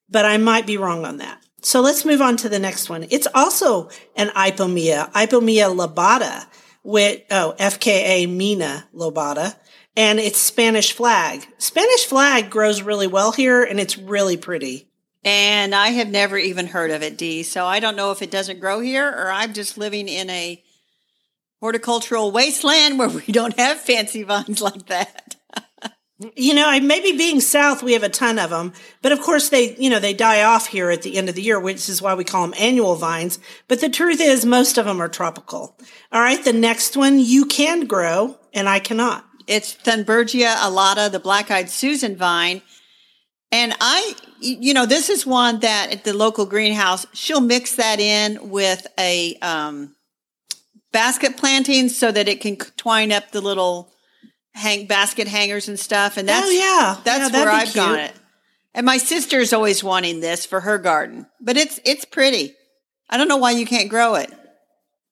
but 0.10 0.26
I 0.26 0.38
might 0.38 0.68
be 0.68 0.78
wrong 0.78 1.06
on 1.06 1.18
that. 1.18 1.43
So 1.64 1.80
let's 1.80 2.04
move 2.04 2.22
on 2.22 2.36
to 2.38 2.50
the 2.50 2.60
next 2.60 2.90
one. 2.90 3.08
It's 3.10 3.28
also 3.34 3.90
an 4.18 4.28
Ipomoea, 4.30 5.12
Ipomoea 5.14 5.74
lobata, 5.74 6.46
with 6.84 7.22
oh 7.32 7.56
FKA 7.58 8.30
Mina 8.30 8.86
lobata, 8.94 9.56
and 9.96 10.20
it's 10.20 10.38
Spanish 10.38 10.92
flag. 10.92 11.46
Spanish 11.58 12.06
flag 12.06 12.50
grows 12.50 12.82
really 12.82 13.08
well 13.08 13.32
here 13.32 13.64
and 13.64 13.80
it's 13.80 13.98
really 13.98 14.36
pretty. 14.38 14.90
And 15.24 15.74
I 15.74 15.90
have 15.90 16.10
never 16.10 16.38
even 16.38 16.68
heard 16.68 16.92
of 16.92 17.02
it, 17.02 17.18
Dee. 17.18 17.44
So 17.44 17.66
I 17.66 17.80
don't 17.80 17.96
know 17.96 18.12
if 18.12 18.22
it 18.22 18.30
doesn't 18.30 18.60
grow 18.60 18.82
here 18.82 19.08
or 19.08 19.32
I'm 19.32 19.54
just 19.54 19.78
living 19.78 20.10
in 20.10 20.30
a 20.30 20.62
horticultural 21.62 22.32
wasteland 22.32 23.00
where 23.00 23.08
we 23.08 23.26
don't 23.32 23.58
have 23.58 23.80
fancy 23.80 24.24
vines 24.24 24.62
like 24.62 24.88
that. 24.88 25.23
You 26.36 26.54
know, 26.54 26.80
maybe 26.80 27.18
being 27.18 27.42
south, 27.42 27.82
we 27.82 27.94
have 27.94 28.04
a 28.04 28.10
ton 28.10 28.38
of 28.38 28.52
them, 28.52 28.74
but 29.02 29.12
of 29.12 29.22
course 29.22 29.50
they, 29.50 29.76
you 29.76 29.90
know, 29.90 30.00
they 30.00 30.14
die 30.14 30.44
off 30.44 30.68
here 30.68 30.90
at 30.92 31.02
the 31.02 31.18
end 31.18 31.28
of 31.28 31.36
the 31.36 31.42
year, 31.42 31.60
which 31.60 31.90
is 31.90 32.02
why 32.02 32.14
we 32.14 32.24
call 32.24 32.44
them 32.44 32.56
annual 32.60 32.96
vines. 32.96 33.40
But 33.68 33.82
the 33.82 33.90
truth 33.90 34.22
is 34.22 34.46
most 34.46 34.78
of 34.78 34.86
them 34.86 35.02
are 35.02 35.10
tropical. 35.10 35.78
All 36.12 36.22
right. 36.22 36.44
The 36.44 36.54
next 36.54 36.96
one 36.96 37.20
you 37.20 37.46
can 37.46 37.86
grow 37.86 38.38
and 38.54 38.70
I 38.70 38.80
cannot. 38.80 39.26
It's 39.48 39.74
Thunbergia 39.74 40.56
alata, 40.56 41.12
the 41.12 41.20
black-eyed 41.20 41.70
Susan 41.70 42.16
vine. 42.16 42.62
And 43.52 43.76
I, 43.82 44.16
you 44.40 44.74
know, 44.74 44.86
this 44.86 45.10
is 45.10 45.26
one 45.26 45.60
that 45.60 45.92
at 45.92 46.04
the 46.04 46.14
local 46.14 46.46
greenhouse, 46.46 47.06
she'll 47.14 47.42
mix 47.42 47.76
that 47.76 48.00
in 48.00 48.50
with 48.50 48.88
a 49.00 49.36
um, 49.42 49.96
basket 50.92 51.38
planting 51.38 51.90
so 51.90 52.12
that 52.12 52.28
it 52.28 52.42
can 52.42 52.56
twine 52.56 53.12
up 53.12 53.32
the 53.32 53.42
little 53.42 53.93
hang 54.54 54.86
basket 54.86 55.28
hangers 55.28 55.68
and 55.68 55.80
stuff. 55.80 56.18
And 56.18 56.28
that's 56.28 56.48
oh, 56.48 56.50
yeah, 56.50 56.98
that's 57.04 57.32
yeah, 57.32 57.40
where 57.44 57.52
I've 57.52 57.74
got 57.74 58.00
it. 58.00 58.14
And 58.74 58.86
my 58.86 58.98
sister's 58.98 59.54
always 59.54 59.84
wanting 59.84 60.20
this 60.20 60.46
for 60.46 60.62
her 60.62 60.78
garden, 60.78 61.28
but 61.40 61.58
it's 61.58 61.80
it's 61.86 62.06
pretty. 62.06 62.56
I 63.10 63.18
don't 63.18 63.28
know 63.28 63.38
why 63.38 63.52
you 63.52 63.66
can't 63.66 63.90
grow 63.90 64.16
it. 64.16 64.32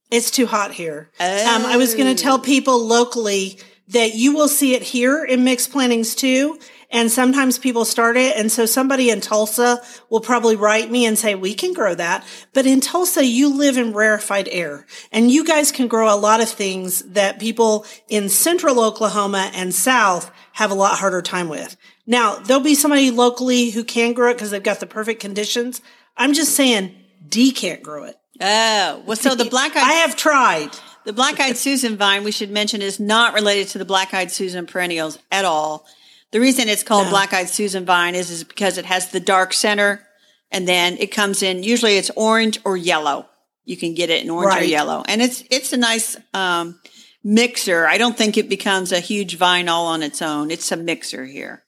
It's 0.10 0.32
too 0.32 0.46
hot 0.46 0.72
here. 0.72 1.10
Oh. 1.20 1.56
Um, 1.56 1.66
I 1.66 1.78
was 1.78 1.96
going 1.96 2.14
to 2.14 2.22
tell 2.22 2.40
people 2.40 2.86
locally 2.86 3.60
that 3.92 4.16
you 4.16 4.34
will 4.34 4.48
see 4.48 4.74
it 4.74 4.82
here 4.82 5.24
in 5.24 5.44
mixed 5.44 5.72
plantings 5.72 6.16
too. 6.16 6.60
And 6.94 7.10
sometimes 7.10 7.58
people 7.58 7.86
start 7.86 8.18
it. 8.18 8.36
And 8.36 8.52
so 8.52 8.66
somebody 8.66 9.10
in 9.10 9.22
Tulsa 9.22 9.82
will 10.10 10.20
probably 10.20 10.58
write 10.58 10.92
me 10.92 11.06
and 11.06 11.18
say, 11.18 11.36
we 11.36 11.54
can 11.54 11.74
grow 11.74 11.96
that. 11.96 12.26
But 12.54 12.66
in 12.66 12.82
Tulsa, 12.82 13.26
you 13.26 13.56
live 13.56 13.78
in 13.78 13.94
rarefied 13.94 14.50
air 14.52 14.86
and 15.12 15.32
you 15.32 15.46
guys 15.46 15.72
can 15.72 15.88
grow 15.88 16.14
a 16.14 16.20
lot 16.20 16.42
of 16.42 16.50
things 16.50 17.02
that 17.04 17.40
people 17.40 17.86
in 18.10 18.28
central 18.28 18.82
Oklahoma 18.82 19.52
and 19.54 19.74
south 19.74 20.32
have 20.54 20.72
a 20.72 20.76
lot 20.76 20.98
harder 20.98 21.22
time 21.22 21.48
with. 21.48 21.78
Now, 22.06 22.36
there'll 22.36 22.62
be 22.62 22.76
somebody 22.76 23.10
locally 23.10 23.70
who 23.70 23.86
can 23.86 24.12
grow 24.12 24.32
it 24.32 24.34
because 24.34 24.52
they've 24.52 24.62
got 24.62 24.82
the 24.82 24.86
perfect 24.86 25.22
conditions. 25.22 25.82
I'm 26.18 26.34
just 26.34 26.56
saying 26.56 26.94
Dee 27.26 27.54
can't 27.54 27.82
grow 27.82 28.04
it. 28.04 28.18
Oh, 28.42 29.04
well, 29.06 29.16
so 29.16 29.36
the 29.36 29.46
black 29.46 29.72
eyed. 29.78 29.84
I 29.84 29.94
have 29.94 30.18
tried. 30.18 30.72
The 31.04 31.14
black 31.14 31.40
eyed 31.40 31.58
Susan 31.58 31.98
vine, 31.98 32.24
we 32.24 32.32
should 32.32 32.52
mention, 32.52 32.82
is 32.82 33.00
not 33.00 33.34
related 33.34 33.70
to 33.70 33.78
the 33.78 33.86
black 33.86 34.14
eyed 34.14 34.32
Susan 34.32 34.68
perennials 34.68 35.18
at 35.32 35.46
all. 35.46 35.86
The 36.32 36.40
reason 36.40 36.70
it's 36.70 36.84
called 36.84 37.06
no. 37.06 37.12
black 37.12 37.34
eyed 37.34 37.50
Susan 37.50 37.86
vine 37.86 38.16
is, 38.16 38.30
is 38.30 38.44
because 38.44 38.78
it 38.78 38.86
has 38.86 39.10
the 39.10 39.20
dark 39.20 39.54
center 39.54 40.06
and 40.52 40.68
then 40.68 40.98
it 40.98 41.12
comes 41.12 41.42
in, 41.44 41.64
usually 41.64 41.98
it's 41.98 42.12
orange 42.16 42.60
or 42.66 42.78
yellow. 42.78 43.28
You 43.66 43.78
can 43.78 43.94
get 43.94 44.10
it 44.10 44.24
in 44.24 44.30
orange 44.30 44.54
right. 44.54 44.64
or 44.64 44.66
yellow. 44.66 45.04
And 45.08 45.22
it's, 45.22 45.44
it's 45.50 45.74
a 45.74 45.78
nice, 45.78 46.18
um, 46.34 46.80
mixer. 47.24 47.86
I 47.86 47.98
don't 47.98 48.18
think 48.18 48.38
it 48.38 48.50
becomes 48.50 48.92
a 48.92 49.00
huge 49.00 49.38
vine 49.38 49.70
all 49.70 49.88
on 49.88 50.04
its 50.04 50.22
own. 50.22 50.52
It's 50.52 50.72
a 50.72 50.78
mixer 50.78 51.26
here. 51.26 51.64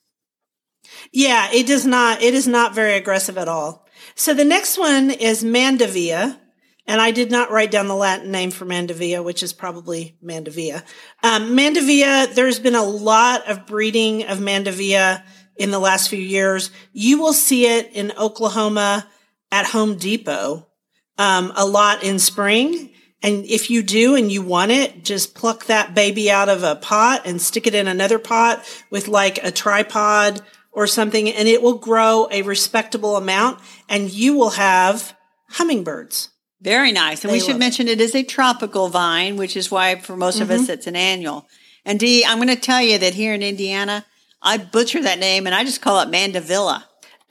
Yeah, 1.12 1.48
it 1.52 1.66
does 1.66 1.86
not, 1.86 2.22
it 2.22 2.34
is 2.34 2.46
not 2.46 2.74
very 2.74 2.94
aggressive 2.94 3.38
at 3.38 3.48
all. 3.48 3.86
So 4.14 4.34
the 4.34 4.44
next 4.44 4.78
one 4.78 5.10
is 5.10 5.44
Mandevilla. 5.44 6.38
And 6.86 7.00
I 7.00 7.12
did 7.12 7.30
not 7.30 7.50
write 7.50 7.70
down 7.70 7.88
the 7.88 7.94
Latin 7.94 8.30
name 8.30 8.50
for 8.50 8.66
Mandevilla, 8.66 9.24
which 9.24 9.42
is 9.42 9.52
probably 9.52 10.18
Mandevilla. 10.22 10.82
Um, 11.22 11.56
Mandevilla, 11.56 12.34
there's 12.34 12.58
been 12.58 12.74
a 12.74 12.84
lot 12.84 13.48
of 13.48 13.66
breeding 13.66 14.24
of 14.24 14.38
Mandevilla 14.38 15.22
in 15.56 15.70
the 15.70 15.78
last 15.78 16.10
few 16.10 16.20
years. 16.20 16.70
You 16.92 17.20
will 17.20 17.32
see 17.32 17.66
it 17.66 17.92
in 17.92 18.12
Oklahoma 18.18 19.08
at 19.50 19.66
Home 19.66 19.96
Depot 19.96 20.66
um, 21.18 21.52
a 21.56 21.66
lot 21.66 22.02
in 22.02 22.18
spring. 22.18 22.90
And 23.22 23.46
if 23.46 23.70
you 23.70 23.82
do 23.82 24.16
and 24.16 24.30
you 24.30 24.42
want 24.42 24.70
it, 24.70 25.04
just 25.04 25.34
pluck 25.34 25.66
that 25.66 25.94
baby 25.94 26.30
out 26.30 26.48
of 26.48 26.62
a 26.62 26.76
pot 26.76 27.22
and 27.24 27.40
stick 27.40 27.66
it 27.66 27.74
in 27.74 27.88
another 27.88 28.18
pot 28.18 28.62
with 28.90 29.08
like 29.08 29.42
a 29.42 29.50
tripod 29.50 30.42
or 30.72 30.86
something, 30.86 31.30
and 31.30 31.46
it 31.48 31.62
will 31.62 31.78
grow 31.78 32.26
a 32.32 32.42
respectable 32.42 33.16
amount, 33.16 33.60
and 33.88 34.10
you 34.10 34.36
will 34.36 34.50
have 34.50 35.16
hummingbirds. 35.50 36.30
Very 36.60 36.92
nice. 36.92 37.24
And 37.24 37.30
they 37.30 37.36
we 37.36 37.40
should 37.40 37.58
mention 37.58 37.88
it. 37.88 38.00
it 38.00 38.00
is 38.00 38.14
a 38.14 38.22
tropical 38.22 38.88
vine, 38.88 39.36
which 39.36 39.56
is 39.56 39.70
why 39.70 39.96
for 39.96 40.16
most 40.16 40.36
mm-hmm. 40.36 40.44
of 40.44 40.50
us 40.50 40.62
mm-hmm. 40.62 40.72
it's 40.72 40.86
an 40.86 40.96
annual. 40.96 41.46
And 41.84 42.00
Dee, 42.00 42.24
I'm 42.24 42.38
going 42.38 42.48
to 42.48 42.56
tell 42.56 42.80
you 42.80 42.98
that 42.98 43.14
here 43.14 43.34
in 43.34 43.42
Indiana, 43.42 44.06
I 44.40 44.56
butcher 44.58 45.02
that 45.02 45.18
name 45.18 45.46
and 45.46 45.54
I 45.54 45.64
just 45.64 45.82
call 45.82 46.00
it 46.00 46.08
Mandevilla. 46.08 46.84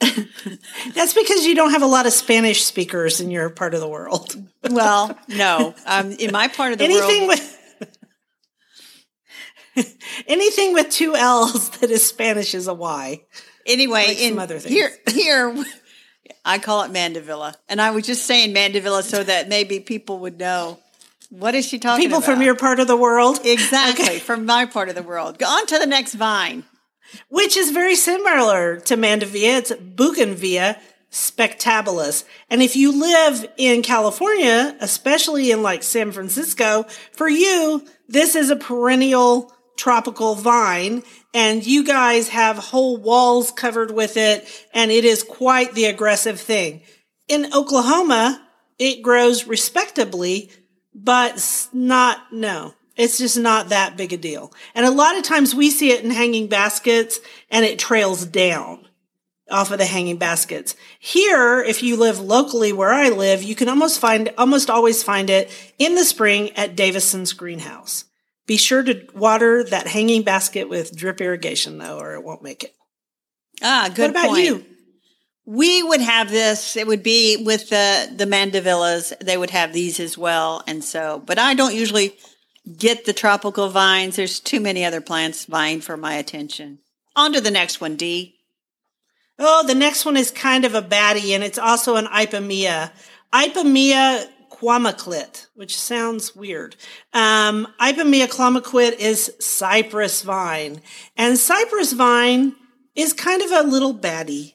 That's 0.94 1.14
because 1.14 1.46
you 1.46 1.54
don't 1.54 1.70
have 1.70 1.82
a 1.82 1.86
lot 1.86 2.06
of 2.06 2.12
Spanish 2.12 2.64
speakers 2.64 3.20
in 3.20 3.30
your 3.30 3.50
part 3.50 3.74
of 3.74 3.80
the 3.80 3.88
world. 3.88 4.36
well, 4.70 5.16
no. 5.28 5.74
Um, 5.86 6.12
in 6.12 6.32
my 6.32 6.48
part 6.48 6.72
of 6.72 6.78
the 6.78 6.84
anything 6.84 7.26
world. 7.26 7.40
With, 9.76 9.96
anything 10.28 10.72
with 10.74 10.90
two 10.90 11.14
L's 11.16 11.70
that 11.78 11.90
is 11.90 12.04
Spanish 12.06 12.54
is 12.54 12.68
a 12.68 12.74
Y. 12.74 13.22
Anyway, 13.66 14.06
like 14.08 14.18
in, 14.18 14.38
other 14.38 14.58
things. 14.58 14.74
here, 14.74 14.90
here 15.08 15.64
I 16.44 16.58
call 16.58 16.82
it 16.82 16.92
Mandevilla. 16.92 17.54
And 17.68 17.80
I 17.80 17.90
was 17.90 18.06
just 18.06 18.26
saying 18.26 18.54
Mandevilla 18.54 19.02
so 19.02 19.22
that 19.22 19.48
maybe 19.48 19.80
people 19.80 20.18
would 20.20 20.38
know 20.38 20.78
what 21.30 21.54
is 21.54 21.66
she 21.66 21.78
talking 21.78 22.04
about 22.04 22.06
people 22.06 22.18
about? 22.18 22.32
from 22.32 22.42
your 22.42 22.54
part 22.54 22.80
of 22.80 22.86
the 22.86 22.96
world? 22.96 23.40
Exactly, 23.44 24.04
okay. 24.04 24.18
from 24.18 24.46
my 24.46 24.66
part 24.66 24.88
of 24.88 24.94
the 24.94 25.02
world. 25.02 25.38
Go 25.38 25.46
on 25.46 25.66
to 25.66 25.78
the 25.78 25.86
next 25.86 26.14
vine. 26.14 26.64
Which 27.28 27.56
is 27.56 27.70
very 27.70 27.94
similar 27.94 28.80
to 28.80 28.96
Mandevilla. 28.96 29.58
It's 29.58 29.72
Bougainvillea 29.72 30.78
spectabilis. 31.10 32.24
And 32.50 32.60
if 32.62 32.74
you 32.74 32.98
live 32.98 33.46
in 33.56 33.82
California, 33.82 34.76
especially 34.80 35.52
in 35.52 35.62
like 35.62 35.82
San 35.82 36.10
Francisco, 36.10 36.84
for 37.12 37.28
you, 37.28 37.86
this 38.08 38.34
is 38.34 38.50
a 38.50 38.56
perennial 38.56 39.53
tropical 39.76 40.34
vine 40.34 41.02
and 41.32 41.66
you 41.66 41.84
guys 41.84 42.28
have 42.28 42.56
whole 42.56 42.96
walls 42.96 43.50
covered 43.50 43.90
with 43.90 44.16
it 44.16 44.46
and 44.72 44.90
it 44.90 45.04
is 45.04 45.22
quite 45.22 45.74
the 45.74 45.86
aggressive 45.86 46.40
thing. 46.40 46.82
In 47.28 47.52
Oklahoma, 47.54 48.40
it 48.78 49.02
grows 49.02 49.46
respectably, 49.46 50.50
but 50.94 51.68
not, 51.72 52.32
no, 52.32 52.74
it's 52.96 53.18
just 53.18 53.38
not 53.38 53.70
that 53.70 53.96
big 53.96 54.12
a 54.12 54.16
deal. 54.16 54.52
And 54.74 54.86
a 54.86 54.90
lot 54.90 55.16
of 55.16 55.24
times 55.24 55.54
we 55.54 55.70
see 55.70 55.90
it 55.90 56.04
in 56.04 56.10
hanging 56.10 56.48
baskets 56.48 57.20
and 57.50 57.64
it 57.64 57.78
trails 57.78 58.24
down 58.24 58.86
off 59.50 59.70
of 59.70 59.78
the 59.78 59.84
hanging 59.84 60.16
baskets. 60.16 60.74
Here, 60.98 61.60
if 61.60 61.82
you 61.82 61.96
live 61.96 62.18
locally 62.18 62.72
where 62.72 62.92
I 62.92 63.10
live, 63.10 63.42
you 63.42 63.54
can 63.54 63.68
almost 63.68 64.00
find, 64.00 64.32
almost 64.38 64.70
always 64.70 65.02
find 65.02 65.28
it 65.28 65.50
in 65.78 65.94
the 65.94 66.04
spring 66.04 66.50
at 66.52 66.76
Davison's 66.76 67.32
greenhouse. 67.32 68.04
Be 68.46 68.56
sure 68.56 68.82
to 68.82 69.06
water 69.14 69.64
that 69.64 69.86
hanging 69.86 70.22
basket 70.22 70.68
with 70.68 70.96
drip 70.96 71.20
irrigation 71.20 71.78
though, 71.78 71.98
or 71.98 72.14
it 72.14 72.22
won't 72.22 72.42
make 72.42 72.64
it. 72.64 72.74
Ah, 73.62 73.90
good. 73.94 74.02
What 74.02 74.10
about 74.10 74.28
point. 74.28 74.44
you? 74.44 74.64
We 75.46 75.82
would 75.82 76.00
have 76.00 76.30
this. 76.30 76.76
It 76.76 76.86
would 76.86 77.02
be 77.02 77.42
with 77.44 77.70
the 77.70 78.12
the 78.14 78.26
mandevillas. 78.26 79.18
They 79.18 79.36
would 79.36 79.50
have 79.50 79.72
these 79.72 80.00
as 80.00 80.18
well, 80.18 80.62
and 80.66 80.84
so. 80.84 81.22
But 81.24 81.38
I 81.38 81.54
don't 81.54 81.74
usually 81.74 82.16
get 82.76 83.04
the 83.04 83.12
tropical 83.12 83.68
vines. 83.68 84.16
There's 84.16 84.40
too 84.40 84.60
many 84.60 84.84
other 84.84 85.00
plants 85.00 85.44
vying 85.44 85.80
for 85.80 85.96
my 85.96 86.14
attention. 86.14 86.80
On 87.16 87.32
to 87.32 87.40
the 87.40 87.50
next 87.50 87.80
one, 87.80 87.96
Dee. 87.96 88.36
Oh, 89.38 89.66
the 89.66 89.74
next 89.74 90.04
one 90.04 90.16
is 90.16 90.30
kind 90.30 90.64
of 90.64 90.74
a 90.74 90.82
baddie, 90.82 91.34
and 91.34 91.42
it's 91.42 91.58
also 91.58 91.96
an 91.96 92.06
Ipomoea. 92.06 92.92
Ipomoea 93.32 94.28
quamoclit, 94.58 95.46
which 95.54 95.76
sounds 95.78 96.34
weird. 96.34 96.76
Um, 97.12 97.66
Ipomoea 97.80 98.28
quamoclit 98.28 98.98
is 98.98 99.34
cypress 99.40 100.22
vine, 100.22 100.80
and 101.16 101.38
cypress 101.38 101.92
vine 101.92 102.54
is 102.94 103.12
kind 103.12 103.42
of 103.42 103.50
a 103.50 103.68
little 103.68 103.94
baddie. 103.94 104.54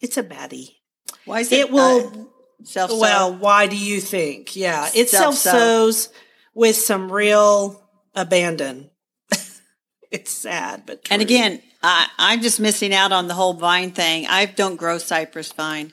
It's 0.00 0.16
a 0.16 0.22
baddie. 0.22 0.76
Why 1.24 1.40
is 1.40 1.52
it? 1.52 1.60
It 1.60 1.70
will. 1.70 2.08
uh, 2.08 2.64
self 2.64 2.90
well, 2.90 3.34
why 3.34 3.66
do 3.66 3.76
you 3.76 4.00
think? 4.00 4.56
Yeah, 4.56 4.88
it 4.94 5.08
self 5.08 5.34
sows 5.36 6.08
with 6.54 6.76
some 6.76 7.10
real 7.10 7.82
abandon. 8.14 8.90
it's 10.10 10.30
sad, 10.30 10.84
but 10.86 11.06
And 11.10 11.22
again, 11.22 11.62
I, 11.82 12.08
I'm 12.18 12.42
just 12.42 12.60
missing 12.60 12.94
out 12.94 13.12
on 13.12 13.28
the 13.28 13.34
whole 13.34 13.54
vine 13.54 13.92
thing. 13.92 14.26
I 14.26 14.46
don't 14.46 14.76
grow 14.76 14.98
cypress 14.98 15.52
vine. 15.52 15.92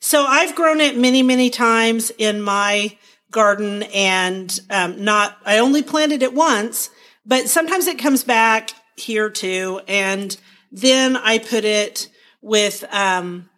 So 0.00 0.24
I've 0.24 0.54
grown 0.54 0.80
it 0.80 0.96
many, 0.96 1.22
many 1.22 1.50
times 1.50 2.12
in 2.18 2.40
my 2.40 2.96
garden 3.30 3.82
and 3.94 4.58
um, 4.70 5.04
not, 5.04 5.36
I 5.44 5.58
only 5.58 5.82
planted 5.82 6.22
it 6.22 6.34
once, 6.34 6.90
but 7.26 7.48
sometimes 7.48 7.86
it 7.86 7.98
comes 7.98 8.24
back 8.24 8.70
here 8.96 9.28
too. 9.28 9.80
And 9.86 10.36
then 10.70 11.16
I 11.16 11.38
put 11.38 11.64
it 11.64 12.08
with, 12.40 12.84
um, 12.92 13.50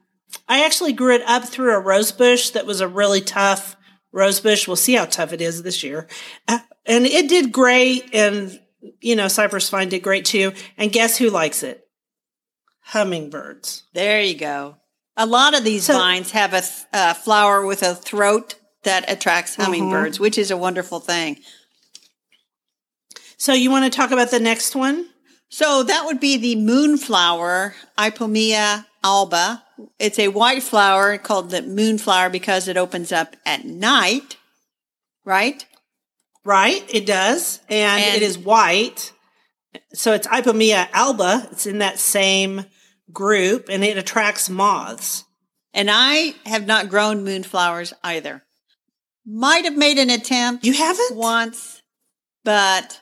I 0.48 0.64
actually 0.64 0.92
grew 0.92 1.14
it 1.14 1.22
up 1.26 1.44
through 1.44 1.74
a 1.74 1.80
rose 1.80 2.12
bush 2.12 2.50
that 2.50 2.66
was 2.66 2.80
a 2.80 2.88
really 2.88 3.20
tough 3.20 3.76
rose 4.12 4.40
bush. 4.40 4.66
We'll 4.66 4.76
see 4.76 4.94
how 4.94 5.04
tough 5.04 5.32
it 5.32 5.40
is 5.40 5.62
this 5.62 5.82
year. 5.82 6.08
Uh, 6.48 6.60
and 6.86 7.06
it 7.06 7.28
did 7.28 7.52
great. 7.52 8.14
And, 8.14 8.58
you 9.00 9.14
know, 9.14 9.28
cypress 9.28 9.68
vine 9.70 9.88
did 9.88 10.02
great 10.02 10.24
too. 10.24 10.52
And 10.76 10.92
guess 10.92 11.18
who 11.18 11.30
likes 11.30 11.62
it? 11.62 11.86
Hummingbirds. 12.86 13.84
There 13.92 14.22
you 14.22 14.36
go. 14.36 14.79
A 15.16 15.26
lot 15.26 15.54
of 15.56 15.64
these 15.64 15.84
So- 15.86 15.94
vines 15.98 16.30
have 16.32 16.52
a 16.54 16.60
th- 16.60 16.72
uh, 16.92 17.14
flower 17.14 17.64
with 17.66 17.82
a 17.82 17.94
throat 17.94 18.54
that 18.84 19.10
attracts 19.10 19.52
Mm-hmm. 19.52 19.62
hummingbirds, 19.62 20.18
which 20.20 20.38
is 20.38 20.50
a 20.50 20.56
wonderful 20.56 21.00
thing. 21.00 21.38
So 23.36 23.52
you 23.52 23.70
want 23.70 23.90
to 23.90 23.96
talk 23.96 24.10
about 24.10 24.30
the 24.30 24.40
next 24.40 24.74
one? 24.76 25.08
So 25.48 25.82
that 25.82 26.04
would 26.04 26.20
be 26.20 26.36
the 26.36 26.56
moonflower, 26.56 27.74
Ipomoea 27.98 28.86
alba. 29.02 29.64
It's 29.98 30.18
a 30.18 30.28
white 30.28 30.62
flower 30.62 31.18
called 31.18 31.50
the 31.50 31.62
moonflower 31.62 32.28
because 32.30 32.68
it 32.68 32.76
opens 32.76 33.10
up 33.12 33.34
at 33.44 33.64
night, 33.64 34.36
right? 35.24 35.64
Right, 36.44 36.84
it 36.94 37.06
does. 37.06 37.60
And, 37.68 38.02
And- 38.02 38.16
it 38.16 38.22
is 38.22 38.38
white. 38.38 39.12
So 39.94 40.12
it's 40.12 40.26
Ipomoea 40.26 40.88
alba. 40.92 41.48
It's 41.52 41.66
in 41.66 41.78
that 41.78 41.98
same 41.98 42.64
group 43.12 43.68
and 43.68 43.84
it 43.84 43.96
attracts 43.98 44.48
moths. 44.50 45.24
And 45.72 45.88
I 45.90 46.34
have 46.46 46.66
not 46.66 46.88
grown 46.88 47.24
moonflowers 47.24 47.92
either. 48.02 48.42
Might 49.26 49.64
have 49.64 49.76
made 49.76 49.98
an 49.98 50.10
attempt 50.10 50.64
You 50.64 50.72
haven't? 50.72 51.16
once, 51.16 51.82
but 52.44 53.00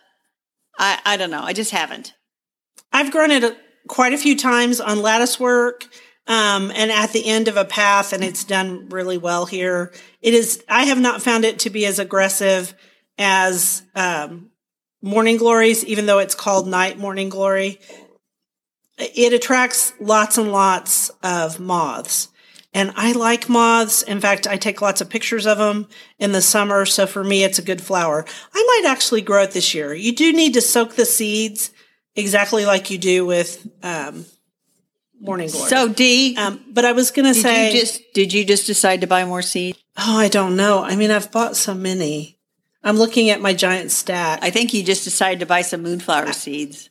I, 0.79 0.99
I 1.05 1.17
don't 1.17 1.31
know. 1.31 1.43
I 1.43 1.53
just 1.53 1.71
haven't. 1.71 2.15
I've 2.93 3.11
grown 3.11 3.31
it 3.31 3.45
a- 3.45 3.57
quite 3.89 4.13
a 4.13 4.19
few 4.19 4.37
times 4.37 4.81
on 4.81 5.01
lattice 5.01 5.41
work 5.41 5.87
um, 6.27 6.71
and 6.75 6.91
at 6.91 7.13
the 7.13 7.27
end 7.27 7.49
of 7.49 7.57
a 7.57 7.65
path, 7.65 8.13
and 8.13 8.23
it's 8.23 8.45
done 8.45 8.89
really 8.91 9.17
well 9.17 9.47
here. 9.47 9.93
It 10.21 10.35
is, 10.35 10.63
I 10.69 10.85
have 10.85 11.01
not 11.01 11.23
found 11.23 11.45
it 11.47 11.61
to 11.61 11.71
be 11.71 11.87
as 11.87 11.99
aggressive 11.99 12.75
as 13.17 13.83
um, 13.95 14.51
morning 15.01 15.39
glories, 15.39 15.85
even 15.87 16.05
though 16.05 16.19
it's 16.19 16.35
called 16.35 16.69
night 16.69 16.99
morning 16.99 17.31
glory. 17.31 17.81
It 18.99 19.33
attracts 19.33 19.93
lots 20.01 20.39
and 20.39 20.51
lots 20.51 21.11
of 21.23 21.61
moths. 21.61 22.29
And 22.75 22.93
I 22.97 23.13
like 23.13 23.49
moths. 23.49 24.03
In 24.03 24.21
fact, 24.21 24.47
I 24.47 24.57
take 24.57 24.83
lots 24.83 25.01
of 25.01 25.09
pictures 25.09 25.47
of 25.47 25.59
them 25.59 25.89
in 26.19 26.33
the 26.33 26.43
summer. 26.43 26.85
So 26.85 27.07
for 27.07 27.25
me, 27.25 27.43
it's 27.43 27.59
a 27.59 27.63
good 27.63 27.81
flower. 27.81 28.25
I 28.53 28.81
might 28.83 28.91
actually 28.91 29.23
grow 29.23 29.43
it 29.43 29.53
this 29.53 29.75
year. 29.75 29.95
You 29.95 30.15
do 30.15 30.33
need 30.33 30.55
to 30.55 30.61
soak 30.61 30.95
the 30.95 31.07
seeds 31.07 31.71
exactly 32.15 32.67
like 32.67 32.91
you 32.91 32.99
do 32.99 33.25
with 33.25 33.67
um, 33.83 34.27
morning 35.21 35.49
glory. 35.51 35.71
So 35.71 35.89
Dee, 35.89 36.37
um, 36.37 36.63
but 36.71 36.85
I 36.85 36.93
was 36.93 37.11
going 37.11 37.33
to 37.33 37.41
say, 37.41 37.73
you 37.73 37.81
just 37.81 38.03
did 38.13 38.33
you 38.33 38.45
just 38.45 38.67
decide 38.67 39.01
to 39.01 39.07
buy 39.07 39.25
more 39.25 39.43
seeds? 39.43 39.79
oh, 39.99 40.19
I 40.19 40.29
don't 40.29 40.57
know. 40.57 40.83
I 40.83 40.97
mean, 40.97 41.11
I've 41.11 41.33
bought 41.33 41.57
so 41.57 41.75
many. 41.75 42.39
I'm 42.83 42.97
looking 42.97 43.31
at 43.31 43.41
my 43.41 43.53
giant 43.53 43.91
stack. 43.91 44.39
I 44.43 44.51
think 44.51 44.73
you 44.73 44.85
just 44.85 45.05
decided 45.05 45.41
to 45.41 45.47
buy 45.47 45.63
some 45.63 45.83
moonflower 45.83 46.33
seeds. 46.33 46.91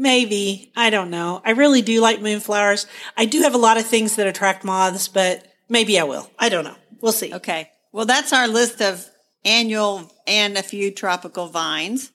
Maybe. 0.00 0.72
I 0.74 0.88
don't 0.88 1.10
know. 1.10 1.42
I 1.44 1.50
really 1.50 1.82
do 1.82 2.00
like 2.00 2.20
moonflowers. 2.20 2.86
I 3.18 3.26
do 3.26 3.42
have 3.42 3.52
a 3.52 3.58
lot 3.58 3.76
of 3.76 3.84
things 3.84 4.16
that 4.16 4.26
attract 4.26 4.64
moths, 4.64 5.08
but 5.08 5.46
maybe 5.68 6.00
I 6.00 6.04
will. 6.04 6.30
I 6.38 6.48
don't 6.48 6.64
know. 6.64 6.76
We'll 7.02 7.12
see. 7.12 7.34
Okay. 7.34 7.70
Well, 7.92 8.06
that's 8.06 8.32
our 8.32 8.48
list 8.48 8.80
of 8.80 9.06
annual 9.44 10.10
and 10.26 10.56
a 10.56 10.62
few 10.62 10.90
tropical 10.90 11.48
vines. 11.48 12.12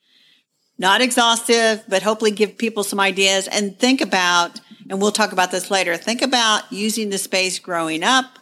Not 0.79 1.01
exhaustive, 1.01 1.83
but 1.87 2.01
hopefully 2.01 2.31
give 2.31 2.57
people 2.57 2.83
some 2.83 2.99
ideas 2.99 3.47
and 3.47 3.77
think 3.77 4.01
about, 4.01 4.59
and 4.89 4.99
we'll 4.99 5.11
talk 5.11 5.31
about 5.31 5.51
this 5.51 5.69
later, 5.69 5.95
think 5.95 6.23
about 6.23 6.73
using 6.73 7.11
the 7.11 7.19
space 7.19 7.59
growing 7.59 8.03
up 8.03 8.39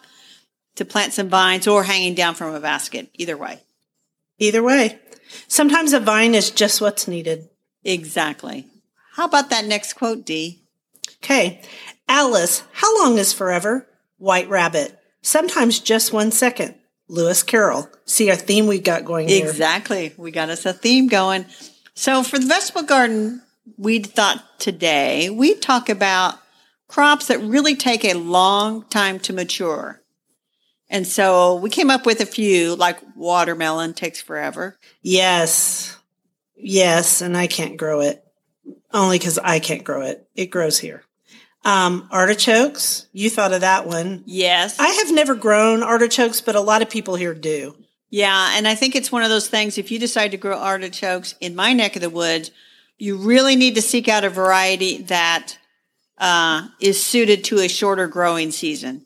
to 0.75 0.85
plant 0.85 1.11
some 1.11 1.27
vines 1.27 1.67
or 1.67 1.83
hanging 1.83 2.15
down 2.15 2.35
from 2.35 2.55
a 2.55 2.61
basket. 2.61 3.09
Either 3.15 3.35
way. 3.35 3.61
Either 4.39 4.63
way. 4.63 4.99
Sometimes 5.49 5.91
a 5.91 5.99
vine 5.99 6.33
is 6.33 6.49
just 6.49 6.79
what's 6.79 7.09
needed. 7.09 7.49
Exactly. 7.83 8.69
How 9.15 9.25
about 9.25 9.51
that 9.51 9.65
next 9.65 9.93
quote, 9.93 10.25
Dee? 10.25 10.63
Okay. 11.23 11.61
Alice, 12.07 12.63
how 12.71 13.03
long 13.03 13.19
is 13.19 13.31
forever? 13.31 13.87
White 14.17 14.49
rabbit. 14.49 14.97
Sometimes 15.21 15.79
just 15.79 16.11
one 16.11 16.31
second. 16.31 16.75
Lewis 17.07 17.43
Carroll. 17.43 17.87
See 18.05 18.31
our 18.31 18.35
theme 18.35 18.65
we've 18.65 18.83
got 18.83 19.05
going 19.05 19.27
here. 19.27 19.45
Exactly. 19.45 20.13
We 20.17 20.31
got 20.31 20.49
us 20.49 20.65
a 20.65 20.73
theme 20.73 21.07
going. 21.07 21.45
So 21.93 22.23
for 22.23 22.39
the 22.39 22.47
vegetable 22.47 22.83
garden, 22.83 23.43
we 23.77 23.99
thought 23.99 24.43
today 24.59 25.29
we 25.29 25.53
talk 25.55 25.89
about 25.89 26.39
crops 26.87 27.27
that 27.27 27.39
really 27.39 27.75
take 27.75 28.03
a 28.03 28.13
long 28.13 28.83
time 28.89 29.19
to 29.19 29.33
mature. 29.33 30.01
And 30.89 31.05
so 31.05 31.55
we 31.55 31.69
came 31.69 31.91
up 31.91 32.07
with 32.07 32.19
a 32.19 32.25
few, 32.25 32.75
like 32.75 32.97
watermelon 33.15 33.93
takes 33.93 34.21
forever. 34.21 34.77
Yes. 35.03 35.95
Yes. 36.55 37.21
And 37.21 37.37
I 37.37 37.45
can't 37.45 37.77
grow 37.77 38.01
it. 38.01 38.22
Only 38.93 39.17
because 39.17 39.39
I 39.39 39.59
can't 39.59 39.83
grow 39.83 40.03
it. 40.03 40.27
It 40.35 40.47
grows 40.47 40.77
here. 40.79 41.03
Um, 41.65 42.07
artichokes. 42.11 43.07
You 43.11 43.29
thought 43.29 43.53
of 43.53 43.61
that 43.61 43.87
one. 43.87 44.23
Yes. 44.25 44.79
I 44.79 44.89
have 44.89 45.11
never 45.11 45.33
grown 45.33 45.81
artichokes, 45.81 46.41
but 46.41 46.55
a 46.55 46.61
lot 46.61 46.81
of 46.81 46.89
people 46.89 47.15
here 47.15 47.33
do. 47.33 47.75
yeah. 48.09 48.51
And 48.55 48.67
I 48.67 48.75
think 48.75 48.95
it's 48.95 49.11
one 49.11 49.23
of 49.23 49.29
those 49.29 49.47
things, 49.47 49.77
if 49.77 49.89
you 49.89 49.97
decide 49.97 50.31
to 50.31 50.37
grow 50.37 50.57
artichokes 50.57 51.35
in 51.39 51.55
my 51.55 51.73
neck 51.73 51.95
of 51.95 52.01
the 52.01 52.09
woods, 52.09 52.51
you 52.99 53.17
really 53.17 53.55
need 53.55 53.75
to 53.75 53.81
seek 53.81 54.07
out 54.07 54.23
a 54.23 54.29
variety 54.29 55.01
that 55.03 55.57
uh, 56.19 56.67
is 56.79 57.01
suited 57.03 57.43
to 57.45 57.59
a 57.59 57.67
shorter 57.67 58.07
growing 58.07 58.51
season. 58.51 59.05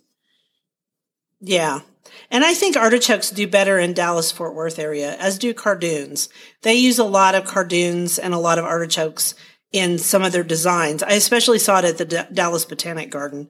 Yeah. 1.40 1.82
And 2.30 2.44
I 2.44 2.54
think 2.54 2.76
artichokes 2.76 3.30
do 3.30 3.48
better 3.48 3.80
in 3.80 3.94
Dallas 3.94 4.32
Fort 4.32 4.54
Worth 4.54 4.80
area, 4.80 5.16
as 5.18 5.38
do 5.38 5.54
cardoons. 5.54 6.28
They 6.64 6.74
use 6.74 7.00
a 7.00 7.06
lot 7.06 7.36
of 7.36 7.46
cardoons 7.46 8.20
and 8.20 8.34
a 8.34 8.40
lot 8.40 8.60
of 8.60 8.66
artichokes 8.66 9.34
in 9.72 9.98
some 9.98 10.24
of 10.24 10.32
their 10.32 10.44
designs. 10.44 11.04
I 11.04 11.14
especially 11.14 11.60
saw 11.60 11.80
it 11.80 11.86
at 11.86 11.98
the 11.98 12.06
D- 12.06 12.34
Dallas 12.34 12.66
Botanic 12.66 13.10
Garden 13.10 13.50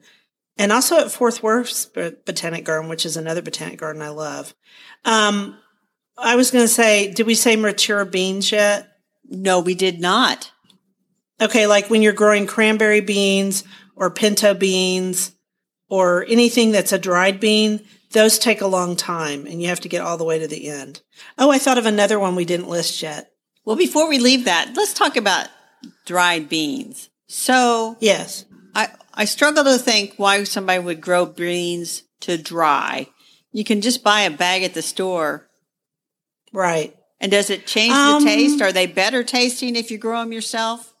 and 0.58 0.72
also 0.72 0.98
at 0.98 1.12
Fort 1.12 1.42
Worth 1.42 1.92
Botanic 1.94 2.64
Garden, 2.64 2.88
which 2.88 3.06
is 3.06 3.16
another 3.16 3.42
botanic 3.42 3.78
garden 3.78 4.02
I 4.02 4.08
love. 4.08 4.54
Um, 5.04 5.56
I 6.16 6.34
was 6.34 6.50
going 6.50 6.64
to 6.64 6.68
say, 6.68 7.12
did 7.12 7.26
we 7.26 7.36
say 7.36 7.54
mature 7.54 8.04
beans 8.04 8.50
yet? 8.50 8.88
No, 9.28 9.60
we 9.60 9.74
did 9.74 10.00
not. 10.00 10.50
Okay, 11.40 11.68
like 11.68 11.88
when 11.88 12.02
you're 12.02 12.12
growing 12.12 12.48
cranberry 12.48 13.00
beans 13.00 13.62
or 13.94 14.10
pinto 14.10 14.52
beans 14.54 15.32
or 15.88 16.26
anything 16.28 16.72
that's 16.72 16.92
a 16.92 16.98
dried 16.98 17.38
bean, 17.38 17.80
those 18.10 18.38
take 18.38 18.60
a 18.60 18.66
long 18.66 18.96
time 18.96 19.46
and 19.46 19.62
you 19.62 19.68
have 19.68 19.80
to 19.80 19.88
get 19.88 20.02
all 20.02 20.16
the 20.16 20.24
way 20.24 20.40
to 20.40 20.48
the 20.48 20.68
end. 20.68 21.02
Oh, 21.36 21.50
I 21.50 21.58
thought 21.58 21.78
of 21.78 21.86
another 21.86 22.18
one 22.18 22.34
we 22.34 22.44
didn't 22.44 22.68
list 22.68 23.00
yet. 23.00 23.30
Well, 23.64 23.76
before 23.76 24.08
we 24.08 24.18
leave 24.18 24.46
that, 24.46 24.72
let's 24.74 24.94
talk 24.94 25.16
about 25.16 25.48
dried 26.06 26.48
beans. 26.48 27.10
So 27.26 27.96
Yes. 28.00 28.44
I, 28.74 28.88
I 29.14 29.24
struggle 29.24 29.64
to 29.64 29.78
think 29.78 30.14
why 30.16 30.44
somebody 30.44 30.78
would 30.82 31.00
grow 31.00 31.26
beans 31.26 32.02
to 32.20 32.38
dry. 32.38 33.08
You 33.52 33.64
can 33.64 33.80
just 33.80 34.02
buy 34.04 34.22
a 34.22 34.30
bag 34.30 34.62
at 34.62 34.74
the 34.74 34.82
store. 34.82 35.48
Right. 36.52 36.94
And 37.20 37.30
does 37.32 37.50
it 37.50 37.66
change 37.66 37.92
Um, 37.94 38.22
the 38.22 38.28
taste? 38.30 38.62
Are 38.62 38.72
they 38.72 38.86
better 38.86 39.24
tasting 39.24 39.74
if 39.76 39.90
you 39.90 39.98
grow 39.98 40.20
them 40.20 40.32
yourself? 40.32 40.94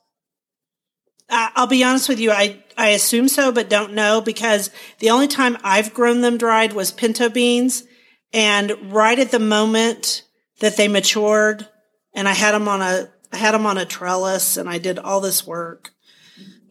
I- 1.30 1.52
I'll 1.54 1.66
be 1.66 1.84
honest 1.84 2.08
with 2.08 2.18
you. 2.20 2.30
I, 2.30 2.62
I 2.76 2.88
assume 2.90 3.28
so, 3.28 3.52
but 3.52 3.68
don't 3.70 3.92
know 3.94 4.20
because 4.20 4.70
the 4.98 5.10
only 5.10 5.28
time 5.28 5.56
I've 5.62 5.94
grown 5.94 6.20
them 6.20 6.38
dried 6.38 6.72
was 6.72 6.90
pinto 6.90 7.28
beans. 7.28 7.84
And 8.32 8.92
right 8.92 9.18
at 9.18 9.30
the 9.30 9.38
moment 9.38 10.22
that 10.60 10.76
they 10.76 10.88
matured 10.88 11.68
and 12.14 12.28
I 12.28 12.32
had 12.32 12.52
them 12.52 12.66
on 12.68 12.82
a, 12.82 13.08
I 13.32 13.36
had 13.36 13.52
them 13.54 13.66
on 13.66 13.78
a 13.78 13.84
trellis 13.84 14.56
and 14.56 14.68
I 14.68 14.78
did 14.78 14.98
all 14.98 15.20
this 15.20 15.46
work, 15.46 15.92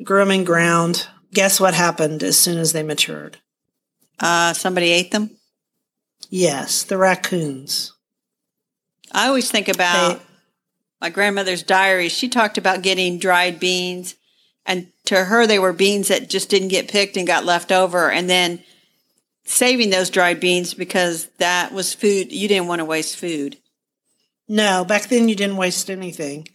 grew 0.04 0.20
them 0.20 0.32
in 0.32 0.44
ground. 0.44 1.08
Guess 1.34 1.60
what 1.60 1.74
happened 1.74 2.24
as 2.24 2.38
soon 2.40 2.58
as 2.58 2.74
they 2.74 2.84
matured? 2.84 3.38
Uh, 4.20 4.54
somebody 4.54 4.92
ate 4.92 5.12
them. 5.12 5.32
Yes, 6.30 6.84
the 6.84 6.98
raccoons. 6.98 7.94
I 9.12 9.28
always 9.28 9.50
think 9.50 9.68
about 9.68 10.20
They- 10.20 10.26
my 11.00 11.10
grandmother's 11.10 11.64
diary. 11.64 12.10
She 12.10 12.28
talked 12.28 12.58
about 12.58 12.82
getting 12.82 13.20
dried 13.20 13.60
beans, 13.60 14.16
and 14.66 14.92
to 15.06 15.26
her, 15.26 15.46
they 15.46 15.60
were 15.60 15.74
beans 15.74 16.08
that 16.08 16.30
just 16.30 16.50
didn't 16.50 16.70
get 16.70 16.88
picked 16.88 17.16
and 17.18 17.28
got 17.28 17.46
left 17.46 17.72
over, 17.72 18.10
and 18.10 18.30
then 18.30 18.64
saving 19.46 19.92
those 19.92 20.10
dried 20.10 20.40
beans 20.40 20.74
because 20.74 21.28
that 21.38 21.72
was 21.72 21.94
food. 21.94 22.32
You 22.32 22.48
didn't 22.48 22.68
want 22.68 22.80
to 22.80 22.86
waste 22.86 23.16
food. 23.16 23.58
No, 24.48 24.86
back 24.86 25.04
then 25.04 25.30
you 25.30 25.36
didn't 25.36 25.58
waste 25.58 25.90
anything. 25.90 26.48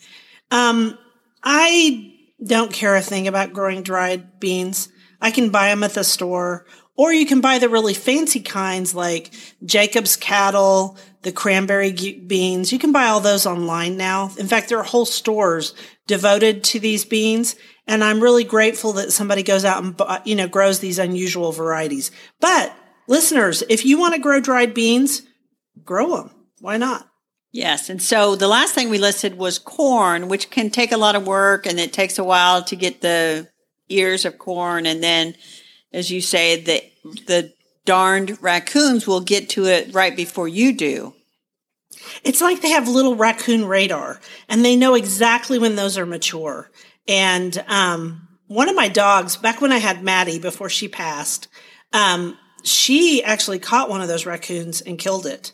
Um, 0.51 0.99
I 1.43 2.15
don't 2.45 2.73
care 2.73 2.97
a 2.97 3.01
thing 3.01 3.29
about 3.29 3.53
growing 3.53 3.83
dried 3.83 4.41
beans. 4.41 4.89
I 5.21 5.31
can 5.31 5.51
buy 5.51 5.69
them 5.69 5.83
at 5.83 5.95
the 5.95 6.05
store, 6.05 6.67
or 6.97 7.13
you 7.13 7.27
can 7.27 7.41
buy 7.41 7.59
the 7.59 7.69
really 7.69 7.95
fancy 7.95 8.41
kinds 8.41 8.95
like 8.95 9.33
Jacob's 9.65 10.17
Cattle, 10.17 10.97
the 11.23 11.33
cranberry 11.33 11.93
beans. 11.93 12.73
You 12.73 12.79
can 12.79 12.93
buy 12.93 13.07
all 13.07 13.21
those 13.21 13.47
online 13.47 13.97
now. 13.97 14.31
In 14.39 14.49
fact, 14.49 14.69
there 14.69 14.79
are 14.79 14.85
whole 14.85 15.07
stores 15.07 15.75
devoted 16.07 16.65
to 16.65 16.81
these 16.81 17.05
beans. 17.05 17.57
And 17.87 18.03
I'm 18.05 18.23
really 18.23 18.45
grateful 18.45 18.93
that 18.95 19.13
somebody 19.13 19.43
goes 19.43 19.65
out 19.65 19.83
and, 19.83 20.01
you 20.25 20.35
know, 20.35 20.49
grows 20.49 20.81
these 20.81 20.99
unusual 20.99 21.53
varieties. 21.53 22.11
But 22.41 22.73
listeners, 23.09 23.63
if 23.69 23.85
you 23.85 23.99
want 23.99 24.15
to 24.15 24.21
grow 24.21 24.41
dried 24.41 24.75
beans, 24.75 25.23
grow 25.85 26.17
them. 26.17 26.31
Why 26.61 26.77
not? 26.77 27.09
Yes. 27.53 27.91
And 27.91 28.01
so 28.01 28.35
the 28.35 28.49
last 28.49 28.75
thing 28.75 28.89
we 28.89 28.99
listed 28.99 29.37
was 29.37 29.59
corn, 29.59 30.29
which 30.29 30.51
can 30.51 30.71
take 30.71 30.91
a 30.91 30.97
lot 30.97 31.15
of 31.15 31.27
work 31.27 31.67
and 31.67 31.79
it 31.79 31.93
takes 31.93 32.19
a 32.19 32.25
while 32.25 32.65
to 32.65 32.75
get 32.75 33.03
the 33.03 33.49
ears 33.91 34.25
of 34.25 34.39
corn. 34.39 34.87
And 34.87 35.03
then, 35.03 35.35
as 35.93 36.11
you 36.11 36.23
say, 36.23 36.63
the, 36.63 36.83
the 37.27 37.53
darned 37.85 38.43
raccoons 38.43 39.07
will 39.07 39.21
get 39.21 39.51
to 39.51 39.67
it 39.67 39.93
right 39.93 40.17
before 40.17 40.49
you 40.49 40.73
do. 40.73 41.15
It's 42.25 42.41
like 42.41 42.63
they 42.63 42.71
have 42.71 42.89
little 42.89 43.17
raccoon 43.17 43.67
radar 43.67 44.21
and 44.49 44.65
they 44.65 44.75
know 44.75 44.95
exactly 44.95 45.59
when 45.59 45.77
those 45.77 45.99
are 45.99 46.07
mature. 46.07 46.71
And 47.07 47.63
um, 47.69 48.29
one 48.47 48.71
of 48.71 48.77
my 48.77 48.89
dogs, 48.89 49.37
back 49.37 49.61
when 49.61 49.73
I 49.73 49.79
had 49.79 50.03
Maddie 50.03 50.39
before 50.39 50.71
she 50.71 50.89
passed, 50.89 51.49
um, 51.93 52.39
she 52.65 53.23
actually 53.23 53.59
caught 53.59 53.91
one 53.91 54.01
of 54.01 54.09
those 54.09 54.25
raccoons 54.25 54.81
and 54.81 54.99
killed 54.99 55.27
it. 55.27 55.53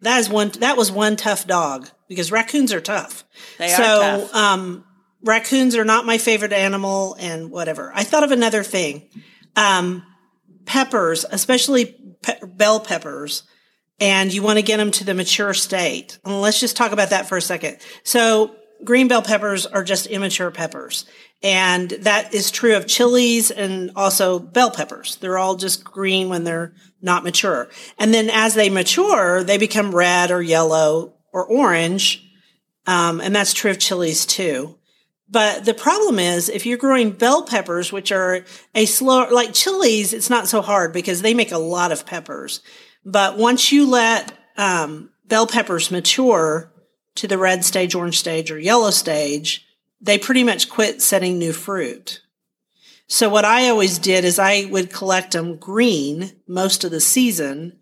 That 0.00 0.18
is 0.18 0.28
one. 0.28 0.50
That 0.60 0.76
was 0.76 0.92
one 0.92 1.16
tough 1.16 1.46
dog 1.46 1.88
because 2.08 2.30
raccoons 2.32 2.72
are 2.72 2.80
tough. 2.80 3.24
They 3.58 3.72
are 3.72 3.76
so, 3.76 4.00
tough. 4.00 4.34
um, 4.34 4.84
raccoons 5.22 5.76
are 5.76 5.84
not 5.84 6.06
my 6.06 6.18
favorite 6.18 6.52
animal, 6.52 7.16
and 7.18 7.50
whatever. 7.50 7.92
I 7.94 8.04
thought 8.04 8.24
of 8.24 8.30
another 8.30 8.62
thing. 8.62 9.08
Um, 9.56 10.04
peppers, 10.64 11.24
especially 11.30 11.96
pe- 12.22 12.38
bell 12.46 12.80
peppers, 12.80 13.42
and 14.00 14.32
you 14.32 14.42
want 14.42 14.58
to 14.58 14.62
get 14.62 14.76
them 14.76 14.90
to 14.92 15.04
the 15.04 15.14
mature 15.14 15.54
state. 15.54 16.18
And 16.24 16.40
let's 16.40 16.60
just 16.60 16.76
talk 16.76 16.92
about 16.92 17.10
that 17.10 17.28
for 17.28 17.36
a 17.36 17.42
second. 17.42 17.78
So 18.04 18.54
green 18.84 19.08
bell 19.08 19.22
peppers 19.22 19.66
are 19.66 19.82
just 19.82 20.06
immature 20.06 20.50
peppers. 20.50 21.04
And 21.42 21.90
that 21.90 22.34
is 22.34 22.50
true 22.50 22.76
of 22.76 22.86
chilies 22.86 23.50
and 23.50 23.92
also 23.94 24.38
bell 24.38 24.70
peppers. 24.70 25.16
They're 25.16 25.38
all 25.38 25.56
just 25.56 25.84
green 25.84 26.28
when 26.28 26.44
they're 26.44 26.74
not 27.00 27.24
mature. 27.24 27.68
And 27.98 28.12
then 28.12 28.30
as 28.30 28.54
they 28.54 28.70
mature, 28.70 29.44
they 29.44 29.58
become 29.58 29.94
red 29.94 30.30
or 30.30 30.42
yellow 30.42 31.14
or 31.32 31.44
orange. 31.46 32.24
Um, 32.86 33.20
and 33.20 33.34
that's 33.34 33.52
true 33.52 33.70
of 33.70 33.78
chilies 33.78 34.26
too. 34.26 34.78
But 35.30 35.66
the 35.66 35.74
problem 35.74 36.18
is 36.18 36.48
if 36.48 36.64
you're 36.64 36.78
growing 36.78 37.10
bell 37.10 37.42
peppers, 37.42 37.92
which 37.92 38.10
are 38.12 38.44
a 38.74 38.86
slow, 38.86 39.28
like 39.28 39.52
chilies, 39.52 40.14
it's 40.14 40.30
not 40.30 40.48
so 40.48 40.62
hard 40.62 40.92
because 40.92 41.20
they 41.20 41.34
make 41.34 41.52
a 41.52 41.58
lot 41.58 41.92
of 41.92 42.06
peppers. 42.06 42.60
But 43.04 43.36
once 43.36 43.70
you 43.70 43.88
let 43.88 44.32
um, 44.56 45.10
bell 45.26 45.46
peppers 45.46 45.90
mature 45.90 46.72
to 47.16 47.28
the 47.28 47.38
red 47.38 47.64
stage, 47.64 47.94
orange 47.94 48.18
stage, 48.18 48.50
or 48.50 48.58
yellow 48.58 48.90
stage, 48.90 49.66
they 50.00 50.18
pretty 50.18 50.44
much 50.44 50.70
quit 50.70 51.02
setting 51.02 51.38
new 51.38 51.52
fruit. 51.52 52.22
So 53.08 53.28
what 53.28 53.44
I 53.46 53.68
always 53.68 53.98
did 53.98 54.24
is 54.24 54.38
I 54.38 54.66
would 54.66 54.92
collect 54.92 55.32
them 55.32 55.56
green 55.56 56.32
most 56.46 56.84
of 56.84 56.90
the 56.90 57.00
season. 57.00 57.78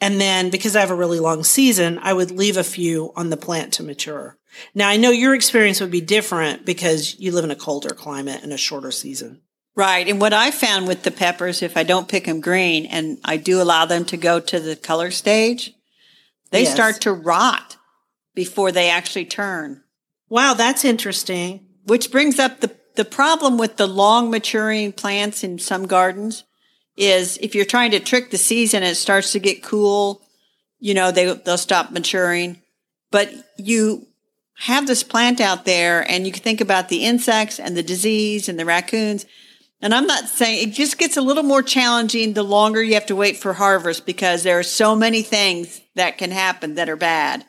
And 0.00 0.20
then 0.20 0.50
because 0.50 0.76
I 0.76 0.80
have 0.80 0.90
a 0.90 0.94
really 0.94 1.18
long 1.18 1.42
season, 1.44 1.98
I 2.02 2.12
would 2.12 2.30
leave 2.30 2.58
a 2.58 2.64
few 2.64 3.12
on 3.16 3.30
the 3.30 3.38
plant 3.38 3.72
to 3.74 3.82
mature. 3.82 4.36
Now 4.74 4.88
I 4.88 4.96
know 4.98 5.10
your 5.10 5.34
experience 5.34 5.80
would 5.80 5.90
be 5.90 6.02
different 6.02 6.66
because 6.66 7.18
you 7.18 7.32
live 7.32 7.44
in 7.44 7.50
a 7.50 7.56
colder 7.56 7.94
climate 7.94 8.42
and 8.42 8.52
a 8.52 8.58
shorter 8.58 8.90
season. 8.90 9.40
Right. 9.74 10.08
And 10.08 10.20
what 10.20 10.32
I 10.32 10.50
found 10.50 10.86
with 10.88 11.02
the 11.02 11.10
peppers, 11.10 11.62
if 11.62 11.76
I 11.76 11.82
don't 11.82 12.08
pick 12.08 12.24
them 12.24 12.40
green 12.40 12.86
and 12.86 13.18
I 13.24 13.36
do 13.38 13.60
allow 13.60 13.86
them 13.86 14.04
to 14.06 14.16
go 14.16 14.40
to 14.40 14.60
the 14.60 14.76
color 14.76 15.10
stage, 15.10 15.72
they 16.50 16.62
Yes. 16.62 16.72
start 16.72 17.00
to 17.02 17.12
rot 17.12 17.76
before 18.34 18.72
they 18.72 18.88
actually 18.90 19.26
turn. 19.26 19.82
Wow, 20.28 20.54
that's 20.54 20.84
interesting. 20.84 21.66
Which 21.84 22.10
brings 22.10 22.38
up 22.38 22.60
the, 22.60 22.74
the 22.96 23.04
problem 23.04 23.58
with 23.58 23.76
the 23.76 23.86
long 23.86 24.30
maturing 24.30 24.92
plants 24.92 25.44
in 25.44 25.58
some 25.58 25.86
gardens 25.86 26.44
is 26.96 27.38
if 27.42 27.54
you're 27.54 27.64
trying 27.64 27.90
to 27.90 28.00
trick 28.00 28.30
the 28.30 28.38
season 28.38 28.82
and 28.82 28.92
it 28.92 28.96
starts 28.96 29.32
to 29.32 29.38
get 29.38 29.62
cool, 29.62 30.22
you 30.78 30.94
know, 30.94 31.10
they, 31.10 31.32
they'll 31.32 31.58
stop 31.58 31.90
maturing. 31.90 32.62
But 33.10 33.32
you 33.58 34.06
have 34.58 34.86
this 34.86 35.02
plant 35.02 35.40
out 35.40 35.64
there 35.64 36.10
and 36.10 36.26
you 36.26 36.32
can 36.32 36.42
think 36.42 36.60
about 36.60 36.88
the 36.88 37.04
insects 37.04 37.60
and 37.60 37.76
the 37.76 37.82
disease 37.82 38.48
and 38.48 38.58
the 38.58 38.64
raccoons. 38.64 39.26
And 39.82 39.94
I'm 39.94 40.06
not 40.06 40.24
saying 40.24 40.68
it 40.68 40.72
just 40.72 40.96
gets 40.96 41.18
a 41.18 41.22
little 41.22 41.42
more 41.42 41.62
challenging 41.62 42.32
the 42.32 42.42
longer 42.42 42.82
you 42.82 42.94
have 42.94 43.06
to 43.06 43.16
wait 43.16 43.36
for 43.36 43.52
harvest 43.52 44.06
because 44.06 44.42
there 44.42 44.58
are 44.58 44.62
so 44.62 44.96
many 44.96 45.22
things 45.22 45.82
that 45.94 46.16
can 46.16 46.30
happen 46.30 46.74
that 46.76 46.88
are 46.88 46.96
bad. 46.96 47.44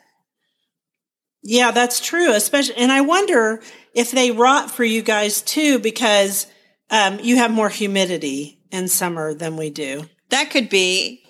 Yeah, 1.42 1.70
that's 1.70 2.00
true. 2.00 2.32
Especially, 2.32 2.76
and 2.76 2.90
I 2.92 3.00
wonder 3.02 3.60
if 3.94 4.10
they 4.10 4.30
rot 4.30 4.70
for 4.70 4.84
you 4.84 5.02
guys 5.02 5.40
too, 5.42 5.78
because 5.78 6.46
um, 6.90 7.20
you 7.20 7.36
have 7.36 7.50
more 7.50 7.68
humidity 7.68 8.60
in 8.70 8.88
summer 8.88 9.34
than 9.34 9.56
we 9.56 9.70
do. 9.70 10.04
That 10.30 10.50
could 10.50 10.68
be 10.68 11.22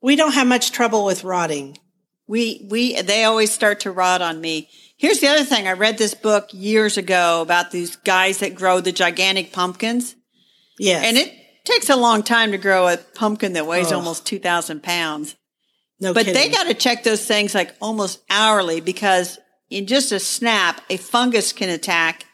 We 0.00 0.16
don't 0.16 0.32
have 0.32 0.46
much 0.46 0.72
trouble 0.72 1.04
with 1.04 1.22
rotting. 1.24 1.78
We 2.26 2.66
we 2.70 3.00
they 3.02 3.24
always 3.24 3.52
start 3.52 3.80
to 3.80 3.90
rot 3.90 4.22
on 4.22 4.40
me. 4.40 4.68
Here's 4.96 5.20
the 5.20 5.28
other 5.28 5.44
thing. 5.44 5.66
I 5.68 5.72
read 5.72 5.98
this 5.98 6.14
book 6.14 6.48
years 6.52 6.96
ago 6.96 7.42
about 7.42 7.70
these 7.72 7.96
guys 7.96 8.38
that 8.38 8.54
grow 8.54 8.80
the 8.80 8.92
gigantic 8.92 9.52
pumpkins, 9.52 10.14
Yes, 10.78 11.04
and 11.04 11.16
it 11.16 11.32
takes 11.64 11.90
a 11.90 11.96
long 11.96 12.22
time 12.22 12.52
to 12.52 12.58
grow 12.58 12.88
a 12.88 12.96
pumpkin 12.96 13.52
that 13.52 13.66
weighs 13.66 13.88
Ugh. 13.88 13.94
almost 13.94 14.24
two 14.26 14.38
thousand 14.38 14.82
pounds. 14.82 15.36
no 16.00 16.14
But 16.14 16.26
they 16.26 16.48
got 16.48 16.68
to 16.68 16.74
check 16.74 17.02
those 17.04 17.24
things 17.26 17.54
like 17.54 17.74
almost 17.80 18.20
hourly 18.30 18.80
because 18.80 19.38
in 19.72 19.86
just 19.86 20.12
a 20.12 20.18
snap, 20.18 20.80
a 20.90 20.96
fungus 20.96 21.52
can 21.52 21.68
attack, 21.68 22.26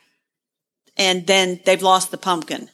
and 0.97 1.27
then 1.27 1.61
they've 1.65 1.83
lost 1.83 2.11
the 2.11 2.19
pumpkin 2.19 2.69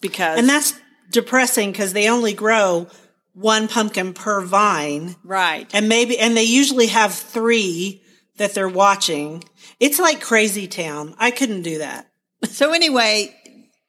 because 0.00 0.38
and 0.38 0.48
that's 0.48 0.78
depressing 1.10 1.72
because 1.72 1.92
they 1.92 2.08
only 2.08 2.34
grow 2.34 2.88
one 3.32 3.68
pumpkin 3.68 4.12
per 4.14 4.40
vine, 4.40 5.14
right. 5.22 5.70
and 5.72 5.88
maybe 5.88 6.18
and 6.18 6.36
they 6.36 6.42
usually 6.42 6.88
have 6.88 7.14
three 7.14 8.02
that 8.36 8.54
they're 8.54 8.68
watching. 8.68 9.44
It's 9.78 9.98
like 9.98 10.20
crazy 10.20 10.66
town. 10.66 11.14
I 11.18 11.30
couldn't 11.30 11.62
do 11.62 11.78
that. 11.78 12.08
So 12.44 12.72
anyway, 12.72 13.34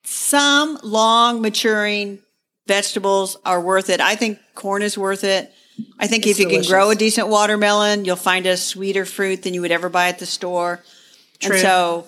some 0.03 0.79
long 0.83 1.41
maturing 1.41 2.19
vegetables 2.67 3.37
are 3.45 3.61
worth 3.61 3.89
it. 3.89 4.01
I 4.01 4.15
think 4.15 4.39
corn 4.55 4.81
is 4.81 4.97
worth 4.97 5.23
it. 5.23 5.51
I 5.99 6.07
think 6.07 6.25
It's 6.25 6.39
if 6.39 6.45
you 6.45 6.49
can 6.49 6.63
grow 6.67 6.89
a 6.89 6.95
decent 6.95 7.27
watermelon, 7.27 8.05
you'll 8.05 8.15
find 8.15 8.45
a 8.45 8.57
sweeter 8.57 9.05
fruit 9.05 9.43
than 9.43 9.53
you 9.53 9.61
would 9.61 9.71
ever 9.71 9.89
buy 9.89 10.07
at 10.07 10.19
the 10.19 10.25
store. 10.25 10.83
True. 11.39 11.55
And 11.55 11.61
so 11.61 12.05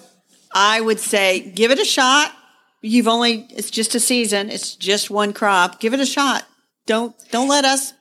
I 0.54 0.82
would 0.82 1.00
say 1.00 1.52
give 1.52 1.72
it 1.72 1.80
a 1.80 1.86
shot. 1.86 2.34
You've 2.82 3.08
only 3.08 3.48
it's 3.52 3.72
just 3.72 3.96
a 3.96 4.00
season. 4.00 4.50
It's 4.50 4.76
just 4.76 5.10
one 5.10 5.34
crop. 5.34 5.80
Give 5.80 5.94
it 5.94 6.00
a 6.00 6.06
shot. 6.06 6.46
Don't 6.86 7.16
don't 7.32 7.48
let 7.48 7.66
us 7.66 7.94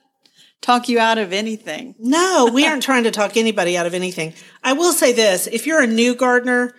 talk 0.61 0.89
you 0.89 0.99
out 0.99 1.17
of 1.17 1.33
anything. 1.33 1.95
No, 2.03 2.49
we 2.53 2.65
aren't 2.65 2.83
trying 2.83 3.03
to 3.05 3.11
talk 3.11 3.37
anybody 3.37 3.77
out 3.77 3.85
of 3.85 3.93
anything. 3.93 4.33
I 4.63 4.73
will 4.73 4.91
say 4.91 5.13
this 5.13 5.47
if 5.47 5.65
you're 5.65 5.81
a 5.81 5.87
new 5.87 6.15
gardener, 6.15 6.75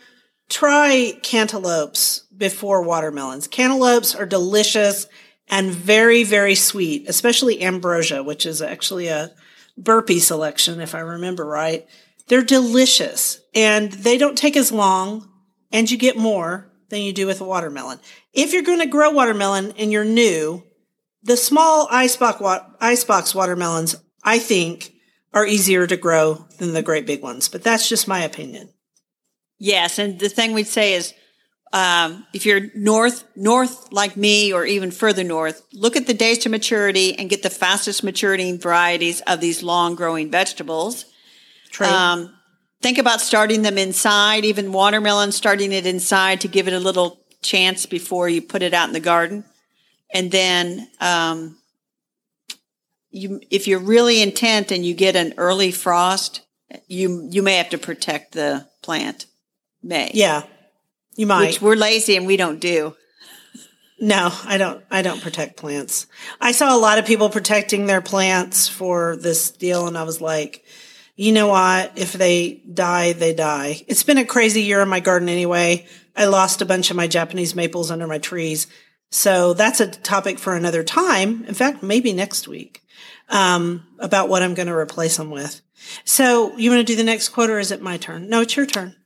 try 0.49 1.13
cantaloupes 1.23 2.25
before 2.37 2.83
watermelons. 2.83 3.47
Cantaloupes 3.49 4.15
are 4.15 4.27
delicious 4.27 5.07
and 5.53 5.71
very, 5.71 6.25
very 6.25 6.55
sweet, 6.55 7.07
especially 7.09 7.63
ambrosia, 7.63 8.23
which 8.23 8.47
is 8.47 8.63
actually 8.63 9.09
a 9.09 9.31
burpee 9.77 10.19
selection, 10.19 10.81
if 10.81 10.95
I 10.95 11.01
remember 11.01 11.45
right. 11.45 11.87
They're 12.29 12.43
delicious 12.43 13.39
and 13.55 13.93
they 13.93 14.17
don't 14.17 14.39
take 14.39 14.57
as 14.57 14.73
long 14.73 15.29
and 15.71 15.91
you 15.91 15.99
get 15.99 16.17
more 16.17 16.73
than 16.89 17.03
you 17.03 17.13
do 17.13 17.27
with 17.27 17.43
a 17.43 17.45
watermelon. 17.45 18.01
If 18.33 18.55
you're 18.55 18.63
going 18.63 18.79
to 18.81 18.87
grow 18.87 19.11
watermelon 19.11 19.75
and 19.77 19.93
you're 19.93 20.07
new, 20.07 20.65
the 21.23 21.37
small 21.37 21.87
icebox, 21.91 22.41
wa- 22.41 22.67
icebox 22.81 23.35
watermelons, 23.35 23.95
I 24.25 24.39
think, 24.39 24.95
are 25.35 25.47
easier 25.47 25.87
to 25.87 25.97
grow 25.99 26.47
than 26.59 26.73
the 26.73 26.83
great 26.83 27.07
big 27.07 27.23
ones. 27.23 27.49
But 27.49 27.63
that's 27.63 27.91
just 27.91 28.09
my 28.09 28.21
opinion. 28.21 28.71
Yes, 29.59 29.99
and 29.99 30.19
the 30.19 30.31
thing 30.31 30.55
we'd 30.55 30.67
say 30.67 30.95
is 30.95 31.13
um, 31.73 32.27
if 32.35 32.45
you're 32.45 32.69
north, 32.75 33.25
north 33.35 33.93
like 33.93 34.17
me, 34.17 34.53
or 34.53 34.67
even 34.67 34.91
further 34.91 35.25
north, 35.25 35.63
look 35.73 35.97
at 35.97 36.07
the 36.07 36.15
days 36.15 36.39
to 36.39 36.51
maturity 36.51 37.19
and 37.19 37.31
get 37.31 37.43
the 37.43 37.51
fastest 37.51 38.05
maturing 38.05 38.59
varieties 38.59 39.23
of 39.23 39.41
these 39.41 39.63
long 39.63 39.95
growing 39.95 40.31
vegetables. 40.31 41.07
True. 41.71 41.87
Um, 41.87 42.35
think 42.83 42.99
about 42.99 43.23
starting 43.23 43.63
them 43.63 43.79
inside, 43.79 44.45
even 44.45 44.73
watermelon, 44.73 45.33
starting 45.33 45.73
it 45.73 45.87
inside 45.87 46.43
to 46.43 46.49
give 46.49 46.69
it 46.69 46.75
a 46.75 46.81
little 46.81 47.21
chance 47.41 47.87
before 47.87 48.29
you 48.29 48.43
put 48.43 48.63
it 48.63 48.75
out 48.75 48.89
in 48.89 48.93
the 48.93 49.01
garden. 49.01 49.45
And 50.13 50.31
then, 50.31 50.91
um, 51.01 51.57
you, 53.11 53.41
if 53.51 53.67
you're 53.67 53.79
really 53.79 54.23
intent 54.23 54.71
and 54.73 54.85
you 54.85 54.95
get 54.95 55.17
an 55.17 55.35
early 55.39 55.71
frost, 55.71 56.43
you, 56.87 57.29
you 57.31 57.43
may 57.43 57.57
have 57.57 57.71
to 57.71 57.79
protect 57.79 58.33
the 58.33 58.67
plant. 58.83 59.27
May. 59.83 60.11
yeah, 60.15 60.45
you 61.17 61.27
might. 61.27 61.47
Which 61.47 61.63
we're 61.63 61.77
lazy 61.77 62.17
and 62.17 62.27
we 62.27 62.37
don't 62.37 62.61
do. 62.61 62.95
No, 64.01 64.31
I 64.45 64.59
don't. 64.59 64.85
I 64.91 65.03
don't 65.03 65.23
protect 65.23 65.57
plants. 65.57 66.09
I 66.41 66.51
saw 66.51 66.77
a 66.77 66.79
lot 66.79 66.99
of 66.99 67.07
people 67.07 67.31
protecting 67.31 67.87
their 67.87 68.01
plants 68.01 68.67
for 68.67 69.17
this 69.17 69.53
deal, 69.53 69.87
and 69.87 69.97
I 69.97 70.03
was 70.03 70.21
like, 70.21 70.65
you 71.15 71.31
know 71.31 71.47
what? 71.47 71.93
If 71.97 72.13
they 72.13 72.63
die, 72.73 73.13
they 73.13 73.33
die. 73.33 73.85
It's 73.87 74.03
been 74.03 74.19
a 74.19 74.25
crazy 74.25 74.63
year 74.63 74.81
in 74.81 74.89
my 74.89 74.99
garden 74.99 75.29
anyway. 75.29 75.87
I 76.17 76.25
lost 76.25 76.63
a 76.63 76.67
bunch 76.67 76.91
of 76.91 76.97
my 76.97 77.07
Japanese 77.07 77.55
maples 77.55 77.93
under 77.93 78.09
my 78.09 78.19
trees, 78.19 78.67
so 79.11 79.55
that's 79.55 79.79
a 79.79 79.87
topic 79.87 80.41
for 80.41 80.57
another 80.57 80.83
time. 80.83 81.45
In 81.45 81.55
fact, 81.55 81.83
maybe 81.83 82.13
next 82.13 82.49
week 82.49 82.83
um, 83.29 83.87
about 84.01 84.29
what 84.29 84.43
I'm 84.43 84.55
going 84.55 84.67
to 84.67 84.75
replace 84.75 85.17
them 85.17 85.31
with. 85.31 85.63
So, 86.05 86.57
you 86.57 86.71
want 86.71 86.81
to 86.81 86.93
do 86.93 86.97
the 86.97 87.05
next 87.05 87.29
quote, 87.29 87.51
or 87.51 87.59
is 87.59 87.71
it 87.71 87.83
my 87.83 87.99
turn? 87.99 88.29
No, 88.29 88.41
it's 88.41 88.57
your 88.57 88.67
turn. 88.67 88.97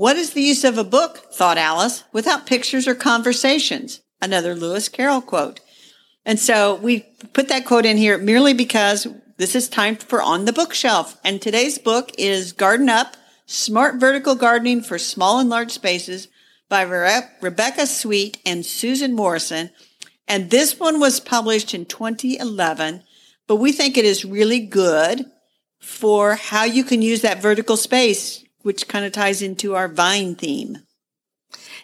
What 0.00 0.16
is 0.16 0.30
the 0.30 0.40
use 0.40 0.64
of 0.64 0.78
a 0.78 0.82
book, 0.82 1.30
thought 1.30 1.58
Alice, 1.58 2.04
without 2.10 2.46
pictures 2.46 2.88
or 2.88 2.94
conversations? 2.94 4.00
Another 4.22 4.54
Lewis 4.54 4.88
Carroll 4.88 5.20
quote. 5.20 5.60
And 6.24 6.40
so 6.40 6.76
we 6.76 7.00
put 7.34 7.48
that 7.48 7.66
quote 7.66 7.84
in 7.84 7.98
here 7.98 8.16
merely 8.16 8.54
because 8.54 9.06
this 9.36 9.54
is 9.54 9.68
time 9.68 9.96
for 9.96 10.22
On 10.22 10.46
the 10.46 10.54
Bookshelf. 10.54 11.20
And 11.22 11.38
today's 11.38 11.76
book 11.76 12.12
is 12.16 12.52
Garden 12.52 12.88
Up, 12.88 13.18
Smart 13.44 13.96
Vertical 13.96 14.34
Gardening 14.36 14.80
for 14.80 14.98
Small 14.98 15.38
and 15.38 15.50
Large 15.50 15.72
Spaces 15.72 16.28
by 16.70 16.80
Re- 16.80 17.28
Rebecca 17.42 17.86
Sweet 17.86 18.38
and 18.46 18.64
Susan 18.64 19.12
Morrison. 19.12 19.68
And 20.26 20.48
this 20.48 20.80
one 20.80 20.98
was 20.98 21.20
published 21.20 21.74
in 21.74 21.84
2011, 21.84 23.02
but 23.46 23.56
we 23.56 23.70
think 23.70 23.98
it 23.98 24.06
is 24.06 24.24
really 24.24 24.60
good 24.60 25.26
for 25.78 26.36
how 26.36 26.64
you 26.64 26.84
can 26.84 27.02
use 27.02 27.20
that 27.20 27.42
vertical 27.42 27.76
space 27.76 28.42
which 28.62 28.88
kind 28.88 29.04
of 29.04 29.12
ties 29.12 29.42
into 29.42 29.74
our 29.74 29.88
vine 29.88 30.34
theme. 30.34 30.78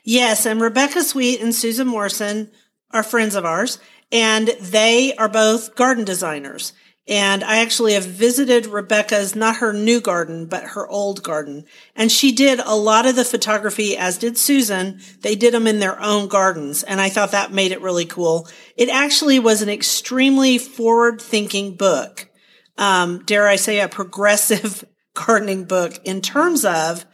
Yes, 0.04 0.46
and 0.46 0.60
Rebecca 0.60 1.02
Sweet 1.02 1.40
and 1.40 1.54
Susan 1.54 1.86
Morrison 1.88 2.50
are 2.92 3.02
friends 3.02 3.34
of 3.34 3.44
ours, 3.44 3.78
and 4.12 4.48
they 4.60 5.14
are 5.16 5.28
both 5.28 5.74
garden 5.74 6.04
designers. 6.04 6.72
And 7.08 7.44
I 7.44 7.58
actually 7.58 7.92
have 7.92 8.04
visited 8.04 8.66
Rebecca's, 8.66 9.36
not 9.36 9.56
her 9.56 9.72
new 9.72 10.00
garden, 10.00 10.46
but 10.46 10.64
her 10.64 10.88
old 10.88 11.22
garden. 11.22 11.64
And 11.94 12.10
she 12.10 12.32
did 12.32 12.58
a 12.58 12.74
lot 12.74 13.06
of 13.06 13.14
the 13.14 13.24
photography, 13.24 13.96
as 13.96 14.18
did 14.18 14.36
Susan. 14.36 15.00
They 15.20 15.36
did 15.36 15.54
them 15.54 15.68
in 15.68 15.78
their 15.78 16.00
own 16.02 16.26
gardens. 16.26 16.82
And 16.82 17.00
I 17.00 17.08
thought 17.08 17.30
that 17.30 17.52
made 17.52 17.70
it 17.70 17.80
really 17.80 18.06
cool. 18.06 18.48
It 18.76 18.88
actually 18.88 19.38
was 19.38 19.62
an 19.62 19.68
extremely 19.68 20.58
forward 20.58 21.20
thinking 21.20 21.76
book. 21.76 22.28
Um, 22.76 23.22
dare 23.24 23.46
I 23.46 23.56
say 23.56 23.80
a 23.80 23.88
progressive 23.88 24.84
gardening 25.16 25.64
book 25.64 25.98
in 26.04 26.20
terms 26.20 26.64
of 26.64 27.04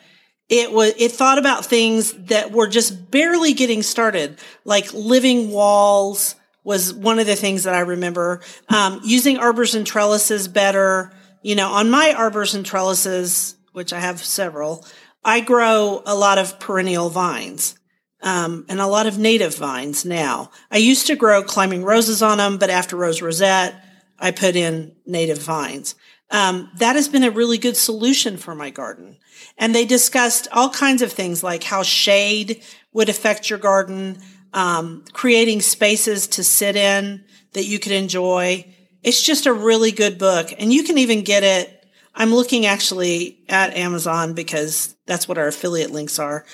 it 0.49 0.71
was 0.71 0.93
it 0.99 1.13
thought 1.13 1.39
about 1.39 1.65
things 1.65 2.13
that 2.27 2.53
were 2.53 2.67
just 2.67 3.11
barely 3.11 3.55
getting 3.55 3.83
started. 3.83 4.39
Like 4.65 4.93
living 4.93 5.51
walls 5.51 6.35
was 6.65 6.93
one 6.93 7.19
of 7.19 7.27
the 7.27 7.37
things 7.37 7.65
that 7.65 7.75
i 7.75 7.81
remember. 7.81 8.43
Um, 8.69 9.01
using 9.03 9.39
arbors 9.39 9.75
and 9.75 9.87
trellises 9.87 10.49
better. 10.49 11.13
You 11.43 11.55
know 11.55 11.71
on 11.71 11.91
my 11.91 12.13
arbors 12.17 12.55
and 12.55 12.67
trellises 12.67 13.57
which 13.73 13.93
i 13.93 13.99
have 13.99 14.23
several 14.23 14.87
i 15.25 15.41
grow 15.41 16.03
a 16.05 16.15
lot 16.15 16.39
of 16.39 16.61
perennial 16.61 17.09
vines 17.09 17.79
um, 18.23 18.67
and 18.69 18.79
a 18.79 18.87
lot 18.87 19.07
of 19.07 19.19
native 19.19 19.57
vines 19.57 20.05
now. 20.05 20.51
I 20.71 20.77
used 20.77 21.09
to 21.09 21.17
grow 21.17 21.43
climbing 21.43 21.83
roses 21.83 22.23
on 22.23 22.39
them 22.39 22.59
but 22.59 22.71
after 22.71 22.97
rose 22.97 23.23
rosette 23.23 23.75
i 24.19 24.31
put 24.31 24.55
in 24.55 24.95
native 25.07 25.39
vines 25.39 25.95
um, 26.33 26.71
that 26.77 26.97
has 26.97 27.09
been 27.09 27.23
a 27.23 27.31
really 27.31 27.59
good 27.59 27.77
solution 27.77 28.39
for 28.39 28.55
my 28.55 28.71
garden. 28.71 29.19
And 29.59 29.75
they 29.75 29.85
discussed 29.85 30.49
all 30.51 30.71
kinds 30.71 31.03
of 31.03 31.13
things 31.13 31.45
like 31.45 31.63
how 31.63 31.83
shade 31.83 32.63
would 32.93 33.11
affect 33.11 33.51
your 33.51 33.59
garden, 33.59 34.19
um, 34.55 35.05
creating 35.13 35.61
spaces 35.61 36.27
to 36.29 36.43
sit 36.43 36.75
in 36.75 37.25
that 37.53 37.67
you 37.67 37.79
could 37.79 37.93
enjoy. 37.93 38.67
It's 39.03 39.23
just 39.23 39.47
a 39.47 39.53
really 39.53 39.93
good 39.93 40.19
book. 40.19 40.53
And 40.59 40.73
you 40.73 40.83
can 40.83 40.97
even 40.99 41.23
get 41.23 41.43
it. 41.43 41.87
I'm 42.15 42.35
looking 42.35 42.65
actually 42.65 43.45
at 43.49 43.77
Amazon 43.77 44.33
because 44.33 44.97
that's 45.07 45.29
what 45.29 45.39
our 45.39 45.49
affiliate 45.49 45.91
links 45.91 46.19
are. 46.19 46.47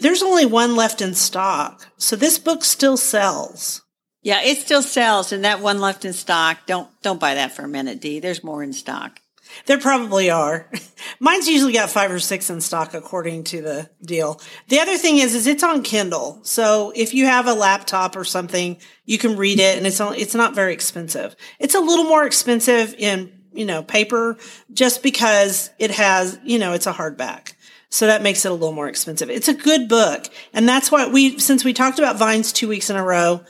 There's 0.00 0.22
only 0.22 0.46
one 0.46 0.76
left 0.76 1.00
in 1.00 1.14
stock. 1.14 1.88
So 1.96 2.14
this 2.14 2.38
book 2.38 2.62
still 2.62 2.96
sells. 2.96 3.82
Yeah, 4.22 4.42
it 4.42 4.58
still 4.58 4.82
sells, 4.82 5.32
and 5.32 5.44
that 5.44 5.60
one 5.60 5.80
left 5.80 6.04
in 6.04 6.12
stock. 6.12 6.58
Don't 6.66 6.88
don't 7.02 7.20
buy 7.20 7.34
that 7.34 7.52
for 7.52 7.62
a 7.62 7.68
minute, 7.68 8.00
Dee. 8.00 8.20
There's 8.20 8.44
more 8.44 8.62
in 8.62 8.72
stock. 8.72 9.20
There 9.66 9.78
probably 9.78 10.30
are. 10.30 10.70
Mine's 11.20 11.48
usually 11.48 11.72
got 11.72 11.90
five 11.90 12.10
or 12.10 12.18
six 12.18 12.50
in 12.50 12.60
stock 12.60 12.94
according 12.94 13.44
to 13.44 13.62
the 13.62 13.90
deal. 14.02 14.40
The 14.68 14.80
other 14.80 14.96
thing 14.96 15.18
is, 15.18 15.34
is 15.34 15.46
it's 15.46 15.62
on 15.62 15.82
Kindle. 15.82 16.40
So 16.42 16.92
if 16.94 17.14
you 17.14 17.26
have 17.26 17.46
a 17.46 17.54
laptop 17.54 18.16
or 18.16 18.24
something, 18.24 18.78
you 19.04 19.18
can 19.18 19.36
read 19.36 19.58
it 19.58 19.76
and 19.76 19.86
it's 19.86 20.00
only, 20.00 20.18
it's 20.18 20.34
not 20.34 20.54
very 20.54 20.72
expensive. 20.72 21.34
It's 21.58 21.74
a 21.74 21.80
little 21.80 22.04
more 22.04 22.24
expensive 22.24 22.94
in, 22.94 23.32
you 23.52 23.66
know, 23.66 23.82
paper 23.82 24.36
just 24.72 25.02
because 25.02 25.70
it 25.78 25.90
has, 25.90 26.38
you 26.44 26.58
know, 26.58 26.72
it's 26.72 26.86
a 26.86 26.92
hardback. 26.92 27.54
So 27.88 28.06
that 28.06 28.22
makes 28.22 28.44
it 28.44 28.52
a 28.52 28.54
little 28.54 28.72
more 28.72 28.88
expensive. 28.88 29.30
It's 29.30 29.48
a 29.48 29.54
good 29.54 29.88
book. 29.88 30.26
And 30.52 30.68
that's 30.68 30.92
why 30.92 31.08
we, 31.08 31.40
since 31.40 31.64
we 31.64 31.72
talked 31.72 31.98
about 31.98 32.18
vines 32.18 32.52
two 32.52 32.68
weeks 32.68 32.88
in 32.88 32.94
a 32.94 33.04
row, 33.04 33.40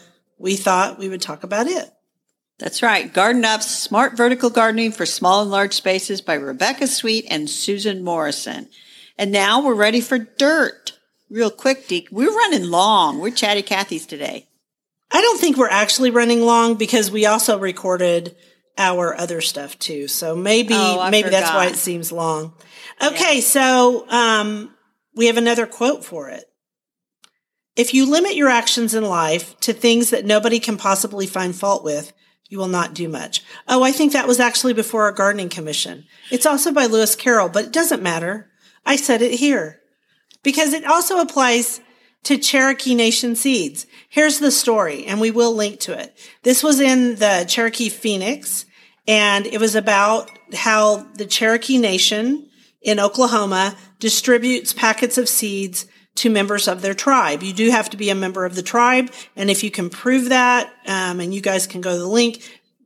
we 0.41 0.57
thought 0.57 0.99
we 0.99 1.09
would 1.09 1.21
talk 1.21 1.45
about 1.45 1.67
it. 1.67 1.89
That's 2.59 2.83
right. 2.83 3.13
Garden 3.13 3.45
Up's 3.45 3.71
Smart 3.71 4.17
Vertical 4.17 4.51
Gardening 4.51 4.91
for 4.93 5.07
Small 5.07 5.43
and 5.43 5.51
Large 5.51 5.75
Spaces 5.75 6.21
by 6.21 6.35
Rebecca 6.35 6.87
Sweet 6.87 7.27
and 7.31 7.49
Susan 7.49 8.03
Morrison. 8.03 8.69
And 9.19 9.33
now 9.33 9.63
we're 9.63 9.75
ready 9.75 10.01
for 10.01 10.19
dirt. 10.19 10.99
Real 11.29 11.51
quick, 11.51 11.87
Deke. 11.87 12.09
We're 12.11 12.35
running 12.35 12.65
long. 12.65 13.21
We're 13.21 13.31
chatty 13.31 13.63
Cathy's 13.63 14.07
today. 14.07 14.49
I 15.11 15.21
don't 15.21 15.39
think 15.41 15.57
we're 15.57 15.69
actually 15.69 16.11
running 16.11 16.41
long 16.41 16.75
because 16.75 17.11
we 17.11 17.27
also 17.27 17.59
recorded 17.59 18.35
our 18.79 19.15
other 19.15 19.41
stuff 19.41 19.79
too. 19.79 20.09
So 20.09 20.35
maybe 20.35 20.75
Oh, 20.75 21.09
maybe 21.11 21.29
that's 21.29 21.51
why 21.51 21.67
it 21.67 21.77
seems 21.77 22.11
long. 22.11 22.55
Okay, 23.03 23.41
so 23.41 24.09
um, 24.09 24.75
we 25.15 25.27
have 25.27 25.37
another 25.37 25.67
quote 25.67 26.05
for 26.05 26.31
it. 26.31 26.45
If 27.77 27.95
you 27.95 28.11
limit 28.11 28.35
your 28.35 28.49
actions 28.49 28.95
in 28.95 29.05
life 29.05 29.59
to 29.61 29.73
things 29.73 30.11
that 30.11 30.25
nobody 30.25 30.59
can 30.59 30.77
possibly 30.77 31.27
find 31.27 31.55
fault 31.55 31.85
with, 31.85 32.13
you 32.49 32.59
will 32.59 32.69
not 32.69 32.95
do 32.95 33.09
much. 33.09 33.43
Oh, 33.69 33.83
I 33.85 33.93
think 33.93 34.13
that 34.13 34.27
was 34.27 34.41
actually 34.41 34.73
before 34.73 35.03
our 35.03 35.13
gardening 35.13 35.49
commission. 35.49 36.05
It's 36.31 36.47
also 36.47 36.73
by 36.73 36.87
Lewis 36.87 37.15
Carroll, 37.15 37.49
but 37.49 37.67
it 37.67 37.73
doesn't 37.73 38.03
matter. 38.03 38.51
I 38.85 38.97
said 38.97 39.23
it 39.23 39.39
here 39.39 39.81
because 40.43 40.73
it 40.73 40.85
also 40.85 41.21
applies 41.21 41.81
to 42.25 42.37
Cherokee 42.37 42.95
Nation 42.95 43.37
seeds. 43.37 43.87
Here's 44.09 44.41
the 44.41 44.51
story, 44.51 45.07
and 45.07 45.21
we 45.21 45.31
will 45.31 45.55
link 45.55 45.81
to 45.81 45.99
it. 45.99 46.19
This 46.43 46.63
was 46.63 46.81
in 46.81 47.17
the 47.17 47.47
Cherokee 47.49 47.89
Phoenix, 47.89 48.67
and 49.07 49.47
it 49.47 49.61
was 49.61 49.75
about 49.75 50.31
how 50.53 51.07
the 51.15 51.27
Cherokee 51.27 51.79
Nation 51.79 52.49
in 52.83 52.99
Oklahoma 52.99 53.77
distributes 53.99 54.73
packets 54.73 55.19
of 55.19 55.29
seeds 55.29 55.87
to 56.21 56.31
members 56.31 56.69
of 56.69 56.83
their 56.83 56.95
tribe. 56.95 57.43
You 57.43 57.53
do 57.53 57.71
have 57.71 57.91
to 57.91 57.97
be 57.97 58.11
a 58.11 58.15
member 58.15 58.45
of 58.45 58.55
the 58.55 58.63
tribe, 58.63 59.11
and 59.37 59.51
if 59.51 59.63
you 59.63 59.71
can 59.71 59.91
prove 59.91 60.29
that, 60.29 60.73
um, 60.87 61.21
and 61.21 61.35
you 61.35 61.41
guys 61.41 61.67
can 61.67 61.81
go 61.81 61.93
to 61.93 61.99
the 61.99 62.07
link, 62.07 62.43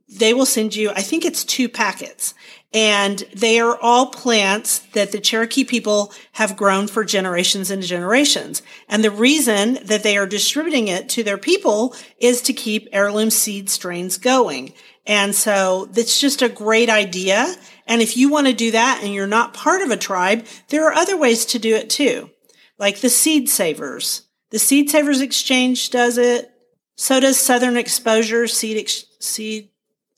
they 0.07 0.33
will 0.33 0.45
send 0.45 0.75
you, 0.75 0.91
I 0.91 1.01
think 1.01 1.25
it's 1.25 1.43
two 1.43 1.67
packets. 1.67 2.33
And 2.73 3.19
they 3.33 3.59
are 3.61 3.77
all 3.81 4.07
plants 4.07 4.79
that 4.93 5.13
the 5.13 5.21
Cherokee 5.21 5.63
people 5.63 6.13
have 6.33 6.57
grown 6.57 6.87
for 6.87 7.05
generations 7.05 7.71
and 7.71 7.81
generations. 7.81 8.61
And 8.89 9.01
the 9.01 9.11
reason 9.11 9.79
that 9.85 10.03
they 10.03 10.17
are 10.17 10.27
distributing 10.27 10.89
it 10.89 11.07
to 11.09 11.23
their 11.23 11.37
people 11.37 11.95
is 12.19 12.41
to 12.43 12.53
keep 12.53 12.89
heirloom 12.91 13.29
seed 13.29 13.69
strains 13.69 14.17
going. 14.17 14.73
And 15.07 15.33
so 15.33 15.89
it's 15.95 16.19
just 16.19 16.41
a 16.41 16.49
great 16.49 16.89
idea. 16.89 17.55
And 17.87 18.01
if 18.01 18.17
you 18.17 18.29
want 18.29 18.47
to 18.47 18.53
do 18.53 18.71
that 18.71 18.99
and 19.03 19.13
you're 19.13 19.25
not 19.25 19.53
part 19.53 19.81
of 19.81 19.91
a 19.91 19.97
tribe, 19.97 20.45
there 20.67 20.85
are 20.87 20.93
other 20.93 21.15
ways 21.15 21.45
to 21.47 21.59
do 21.59 21.75
it 21.75 21.89
too. 21.89 22.29
Like 22.77 22.99
the 22.99 23.09
Seed 23.09 23.49
Savers. 23.49 24.23
The 24.51 24.59
Seed 24.59 24.89
Savers 24.89 25.21
Exchange 25.21 25.89
does 25.89 26.17
it. 26.17 26.51
So 26.97 27.19
does 27.19 27.39
Southern 27.39 27.77
Exposure 27.77 28.47
Seed, 28.47 28.77
Ex- 28.77 29.05
Seed 29.19 29.69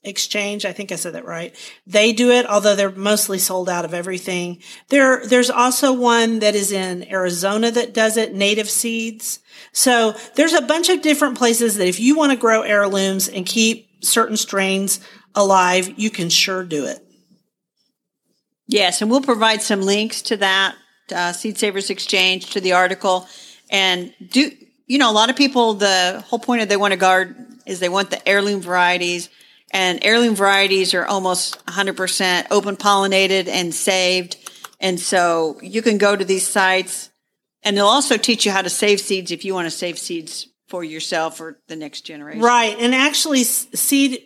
Exchange. 0.03 0.65
I 0.65 0.73
think 0.73 0.91
I 0.91 0.95
said 0.95 1.13
that 1.13 1.25
right. 1.25 1.55
They 1.85 2.13
do 2.13 2.31
it, 2.31 2.45
although 2.45 2.75
they're 2.75 2.91
mostly 2.91 3.39
sold 3.39 3.67
out 3.67 3.85
of 3.85 3.93
everything. 3.93 4.61
There, 4.89 5.25
there's 5.25 5.49
also 5.49 5.91
one 5.91 6.39
that 6.39 6.55
is 6.55 6.71
in 6.71 7.09
Arizona 7.11 7.71
that 7.71 7.93
does 7.93 8.15
it, 8.15 8.33
Native 8.33 8.69
Seeds. 8.69 9.39
So 9.71 10.13
there's 10.35 10.53
a 10.53 10.61
bunch 10.61 10.89
of 10.89 11.01
different 11.01 11.37
places 11.37 11.77
that 11.77 11.87
if 11.87 11.99
you 11.99 12.15
want 12.15 12.31
to 12.31 12.37
grow 12.37 12.61
heirlooms 12.61 13.27
and 13.27 13.45
keep 13.45 14.03
certain 14.03 14.37
strains 14.37 14.99
alive, 15.35 15.97
you 15.97 16.09
can 16.09 16.29
sure 16.29 16.63
do 16.63 16.85
it. 16.85 17.03
Yes, 18.67 19.01
and 19.01 19.09
we'll 19.09 19.21
provide 19.21 19.61
some 19.61 19.81
links 19.81 20.21
to 20.23 20.37
that 20.37 20.75
uh, 21.11 21.33
Seed 21.33 21.57
Savers 21.57 21.89
Exchange 21.89 22.51
to 22.51 22.61
the 22.61 22.73
article. 22.73 23.27
And 23.69 24.13
do 24.29 24.51
you 24.85 24.97
know 24.97 25.11
a 25.11 25.13
lot 25.13 25.29
of 25.29 25.35
people? 25.35 25.73
The 25.73 26.23
whole 26.27 26.39
point 26.39 26.61
of 26.61 26.69
they 26.69 26.77
want 26.77 26.93
to 26.93 26.97
guard 26.97 27.35
is 27.65 27.79
they 27.79 27.89
want 27.89 28.09
the 28.09 28.27
heirloom 28.27 28.61
varieties, 28.61 29.29
and 29.71 29.99
heirloom 30.01 30.35
varieties 30.35 30.93
are 30.93 31.05
almost 31.05 31.63
100% 31.65 32.47
open 32.51 32.77
pollinated 32.77 33.47
and 33.47 33.73
saved. 33.73 34.37
And 34.79 34.99
so 34.99 35.59
you 35.61 35.81
can 35.81 35.97
go 35.97 36.15
to 36.15 36.23
these 36.23 36.47
sites, 36.47 37.09
and 37.63 37.75
they'll 37.75 37.87
also 37.87 38.17
teach 38.17 38.45
you 38.45 38.51
how 38.51 38.61
to 38.61 38.69
save 38.69 39.01
seeds 39.01 39.31
if 39.31 39.43
you 39.43 39.53
want 39.53 39.65
to 39.65 39.71
save 39.71 39.99
seeds 39.99 40.47
for 40.67 40.83
yourself 40.83 41.41
or 41.41 41.59
the 41.67 41.75
next 41.75 42.01
generation. 42.01 42.41
Right, 42.41 42.77
and 42.79 42.93
actually, 42.93 43.43
seed 43.43 44.21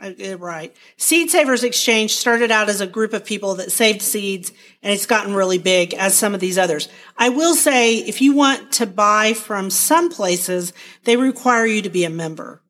Right. 0.00 0.74
Seed 0.96 1.30
Savers 1.30 1.64
Exchange 1.64 2.14
started 2.14 2.50
out 2.50 2.68
as 2.68 2.80
a 2.80 2.86
group 2.86 3.12
of 3.12 3.24
people 3.24 3.54
that 3.54 3.72
saved 3.72 4.02
seeds 4.02 4.52
and 4.82 4.92
it's 4.92 5.06
gotten 5.06 5.34
really 5.34 5.58
big 5.58 5.94
as 5.94 6.14
some 6.14 6.34
of 6.34 6.40
these 6.40 6.58
others. 6.58 6.88
I 7.16 7.30
will 7.30 7.54
say 7.54 7.96
if 7.96 8.20
you 8.20 8.34
want 8.34 8.72
to 8.72 8.86
buy 8.86 9.32
from 9.32 9.70
some 9.70 10.10
places, 10.10 10.72
they 11.04 11.16
require 11.16 11.64
you 11.64 11.80
to 11.82 11.88
be 11.88 12.04
a 12.04 12.10
member. 12.10 12.62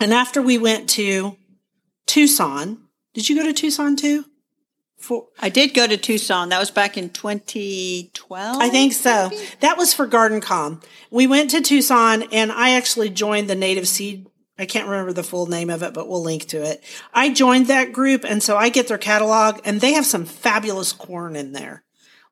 And 0.00 0.12
after 0.12 0.42
we 0.42 0.58
went 0.58 0.90
to 0.90 1.36
Tucson, 2.06 2.78
did 3.14 3.28
you 3.28 3.36
go 3.36 3.44
to 3.44 3.52
Tucson 3.52 3.96
too? 3.96 4.26
For, 4.98 5.26
I 5.38 5.50
did 5.50 5.74
go 5.74 5.86
to 5.86 5.96
Tucson. 5.96 6.48
That 6.48 6.58
was 6.58 6.70
back 6.70 6.96
in 6.96 7.10
2012. 7.10 8.56
I 8.60 8.68
think 8.68 8.92
so. 8.92 9.28
Maybe? 9.30 9.42
That 9.60 9.76
was 9.76 9.94
for 9.94 10.06
GardenComm. 10.06 10.82
We 11.10 11.26
went 11.26 11.50
to 11.50 11.60
Tucson 11.60 12.24
and 12.32 12.50
I 12.50 12.70
actually 12.70 13.10
joined 13.10 13.48
the 13.48 13.54
native 13.54 13.86
seed 13.86 14.26
I 14.58 14.66
can't 14.66 14.88
remember 14.88 15.12
the 15.12 15.24
full 15.24 15.46
name 15.46 15.68
of 15.68 15.82
it, 15.82 15.94
but 15.94 16.08
we'll 16.08 16.22
link 16.22 16.46
to 16.46 16.62
it. 16.62 16.82
I 17.12 17.32
joined 17.32 17.66
that 17.66 17.92
group, 17.92 18.24
and 18.24 18.42
so 18.42 18.56
I 18.56 18.68
get 18.68 18.86
their 18.86 18.98
catalog, 18.98 19.60
and 19.64 19.80
they 19.80 19.94
have 19.94 20.06
some 20.06 20.24
fabulous 20.24 20.92
corn 20.92 21.34
in 21.34 21.52
there. 21.52 21.82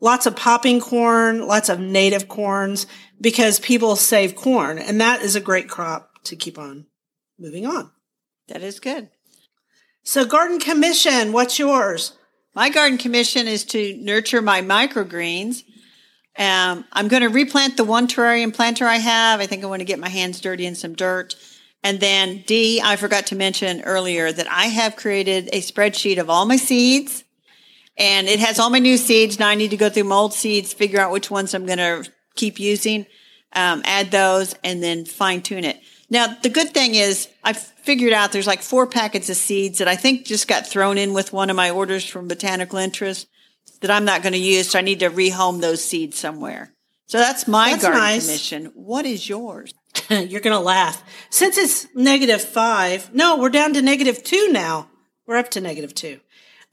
Lots 0.01 0.27
of 0.27 0.37
popping 0.37 0.81
corn, 0.81 1.47
lots 1.47 1.69
of 1.69 1.81
native 1.81 2.29
corns, 2.29 2.87
because 3.21 3.59
people 3.59 3.97
save 3.97 4.37
corn, 4.37 4.79
and 4.79 5.01
that 5.01 5.23
is 5.23 5.35
a 5.35 5.41
great 5.41 5.69
crop 5.69 6.23
to 6.25 6.37
keep 6.37 6.59
on 6.59 6.87
moving 7.39 7.67
on. 7.67 7.91
That 8.49 8.63
is 8.63 8.79
good. 8.79 9.11
So, 10.05 10.25
garden 10.25 10.61
commission, 10.61 11.33
what's 11.33 11.59
yours? 11.59 12.17
My 12.55 12.69
garden 12.69 12.99
commission 12.99 13.49
is 13.49 13.65
to 13.67 13.97
nurture 13.97 14.43
my 14.43 14.61
microgreens. 14.61 15.63
Um, 16.39 16.85
I'm 16.93 17.09
going 17.09 17.23
to 17.23 17.29
replant 17.29 17.77
the 17.77 17.85
one 17.85 18.09
terrarium 18.09 18.55
planter 18.55 18.87
I 18.87 18.97
have. 18.97 19.41
I 19.41 19.47
think 19.47 19.63
I 19.63 19.69
want 19.69 19.81
to 19.81 19.87
get 19.87 19.99
my 19.99 20.09
hands 20.09 20.41
dirty 20.41 20.67
in 20.67 20.75
some 20.75 20.95
dirt 20.95 21.35
and 21.83 22.01
then 22.01 22.45
Dee, 22.47 22.81
I 22.83 22.97
forgot 22.97 23.27
to 23.27 23.37
mention 23.37 23.83
earlier 23.83 24.31
that 24.33 24.51
I 24.51 24.67
have 24.67 24.97
created 24.97 25.49
a 25.53 25.61
spreadsheet 25.61 26.19
of 26.19 26.31
all 26.31 26.47
my 26.47 26.57
seeds 26.57 27.25
and 27.97 28.29
it 28.29 28.41
has 28.41 28.59
all 28.59 28.71
my 28.71 28.79
new 28.79 28.97
seeds. 28.97 29.39
Now 29.39 29.49
I 29.49 29.55
need 29.55 29.71
to 29.71 29.77
go 29.77 29.91
through 29.91 30.05
my 30.05 30.17
old 30.17 30.33
seeds, 30.33 30.73
figure 30.73 31.01
out 31.01 31.13
which 31.13 31.31
ones 31.31 31.55
I'm 31.55 31.67
going 31.67 31.79
to 31.79 32.11
keep 32.35 32.59
using, 32.61 33.07
um, 33.53 33.83
add 33.85 34.11
those 34.11 34.55
and 34.65 34.83
then 34.83 35.05
fine 35.05 35.43
tune 35.43 35.65
it. 35.65 35.81
Now, 36.09 36.37
the 36.43 36.51
good 36.51 36.75
thing 36.75 36.95
is 36.95 37.29
I 37.43 37.55
figured 37.55 38.13
out 38.13 38.33
there's 38.33 38.47
like 38.47 38.61
four 38.61 38.87
packets 38.87 39.31
of 39.31 39.37
seeds 39.37 39.79
that 39.79 39.89
I 39.89 39.97
think 39.97 40.27
just 40.27 40.47
got 40.47 40.67
thrown 40.67 40.99
in 40.99 41.15
with 41.15 41.33
one 41.33 41.49
of 41.49 41.57
my 41.57 41.71
orders 41.71 42.05
from 42.05 42.29
Botanical 42.29 42.79
Interest 42.79 43.27
that 43.81 43.91
I'm 43.91 44.05
not 44.05 44.23
going 44.23 44.35
to 44.35 44.39
use. 44.39 44.71
So 44.71 44.79
I 44.79 44.83
need 44.83 45.01
to 45.01 45.11
rehome 45.11 45.61
those 45.61 45.83
seeds 45.83 46.19
somewhere. 46.19 46.75
So 47.07 47.19
that's 47.19 47.49
my 47.49 47.71
that's 47.71 47.83
garden 47.83 48.01
nice. 48.01 48.27
commission. 48.27 48.73
What 48.75 49.07
is 49.07 49.29
yours? 49.29 49.73
You're 50.29 50.41
going 50.41 50.57
to 50.57 50.61
laugh. 50.61 51.03
Since 51.31 51.59
it's 51.59 51.87
negative 51.95 52.43
five, 52.43 53.15
no, 53.15 53.39
we're 53.39 53.51
down 53.51 53.75
to 53.75 53.83
negative 53.83 54.23
two 54.23 54.53
now. 54.53 54.89
We're 55.27 55.37
up 55.37 55.51
to 55.53 55.61
negative 55.61 55.95
two. 55.95 56.21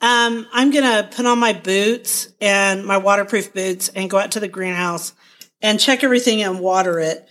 Um, 0.01 0.47
I'm 0.53 0.71
going 0.71 0.83
to 0.83 1.09
put 1.15 1.25
on 1.25 1.39
my 1.39 1.53
boots 1.53 2.29
and 2.39 2.85
my 2.85 2.97
waterproof 2.97 3.53
boots 3.53 3.89
and 3.89 4.09
go 4.09 4.17
out 4.17 4.31
to 4.31 4.39
the 4.39 4.47
greenhouse 4.47 5.13
and 5.61 5.79
check 5.79 6.03
everything 6.03 6.41
and 6.41 6.59
water 6.59 6.99
it. 6.99 7.27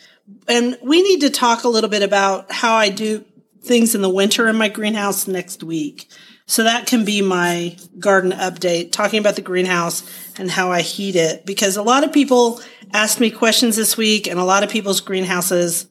And 0.46 0.76
we 0.82 1.02
need 1.02 1.20
to 1.22 1.30
talk 1.30 1.64
a 1.64 1.68
little 1.68 1.88
bit 1.88 2.02
about 2.02 2.52
how 2.52 2.74
I 2.74 2.90
do 2.90 3.24
things 3.62 3.94
in 3.94 4.02
the 4.02 4.10
winter 4.10 4.48
in 4.48 4.56
my 4.56 4.68
greenhouse 4.68 5.26
next 5.26 5.62
week. 5.62 6.08
So 6.46 6.64
that 6.64 6.86
can 6.86 7.04
be 7.04 7.20
my 7.20 7.76
garden 7.98 8.32
update, 8.32 8.92
talking 8.92 9.18
about 9.18 9.36
the 9.36 9.42
greenhouse 9.42 10.02
and 10.38 10.50
how 10.50 10.70
I 10.72 10.80
heat 10.80 11.16
it. 11.16 11.44
Because 11.44 11.76
a 11.76 11.82
lot 11.82 12.04
of 12.04 12.12
people 12.12 12.60
asked 12.92 13.20
me 13.20 13.30
questions 13.30 13.76
this 13.76 13.98
week, 13.98 14.26
and 14.26 14.40
a 14.40 14.44
lot 14.44 14.62
of 14.62 14.70
people's 14.70 15.00
greenhouses 15.00 15.88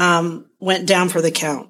um, 0.00 0.46
went 0.58 0.88
down 0.88 1.10
for 1.10 1.20
the 1.20 1.30
count 1.30 1.68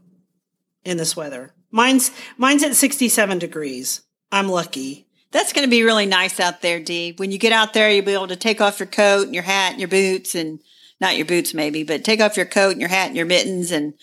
in 0.85 0.97
this 0.97 1.17
weather. 1.17 1.53
Mine's 1.71 2.13
mine's 2.39 2.63
at 2.63 2.77
67 2.77 3.39
degrees. 3.39 4.03
I'm 4.33 4.49
lucky. 4.49 5.09
That's 5.33 5.53
going 5.53 5.67
to 5.67 5.71
be 5.71 5.83
really 5.83 6.07
nice 6.07 6.41
out 6.41 6.63
there, 6.63 6.81
Dee. 6.81 7.15
When 7.17 7.33
you 7.33 7.39
get 7.39 7.53
out 7.53 7.73
there, 7.73 7.91
you'll 7.91 8.05
be 8.05 8.15
able 8.15 8.29
to 8.29 8.37
take 8.37 8.61
off 8.61 8.79
your 8.81 8.87
coat 8.87 9.27
and 9.27 9.35
your 9.35 9.43
hat 9.43 9.73
and 9.73 9.81
your 9.81 9.89
boots 9.89 10.35
and 10.35 10.61
not 11.01 11.17
your 11.17 11.27
boots 11.27 11.55
maybe, 11.55 11.83
but 11.83 12.05
take 12.05 12.21
off 12.21 12.37
your 12.37 12.47
coat 12.47 12.73
and 12.73 12.81
your 12.81 12.89
hat 12.89 13.09
and 13.09 13.17
your 13.17 13.27
mittens 13.27 13.71
and 13.73 13.95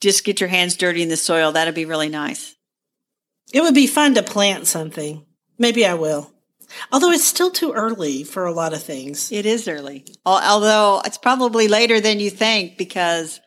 just 0.00 0.24
get 0.24 0.40
your 0.40 0.48
hands 0.48 0.76
dirty 0.76 1.02
in 1.02 1.08
the 1.08 1.16
soil. 1.16 1.52
That'd 1.52 1.74
be 1.74 1.84
really 1.84 2.08
nice. 2.08 2.56
It 3.52 3.62
would 3.62 3.74
be 3.74 3.86
fun 3.86 4.14
to 4.14 4.22
plant 4.22 4.66
something. 4.66 5.24
Maybe 5.58 5.86
I 5.86 5.94
will. 5.94 6.32
Although 6.92 7.10
it's 7.10 7.24
still 7.24 7.50
too 7.50 7.72
early 7.72 8.24
for 8.24 8.46
a 8.46 8.52
lot 8.52 8.72
of 8.72 8.82
things. 8.82 9.32
It 9.32 9.46
is 9.46 9.68
early. 9.68 10.04
Although 10.24 11.02
it's 11.04 11.18
probably 11.18 11.68
later 11.68 12.00
than 12.00 12.20
you 12.20 12.30
think 12.30 12.76
because 12.76 13.40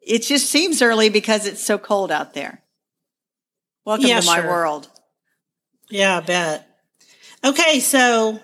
it 0.00 0.22
just 0.22 0.50
seems 0.50 0.82
early 0.82 1.08
because 1.08 1.46
it's 1.46 1.62
so 1.62 1.78
cold 1.78 2.10
out 2.10 2.34
there. 2.34 2.62
Welcome 3.84 4.06
yeah, 4.06 4.20
to 4.20 4.26
my 4.26 4.40
sure. 4.40 4.48
world. 4.48 4.88
Yeah, 5.90 6.18
I 6.18 6.20
bet. 6.20 6.68
Okay, 7.44 7.80
so 7.80 8.40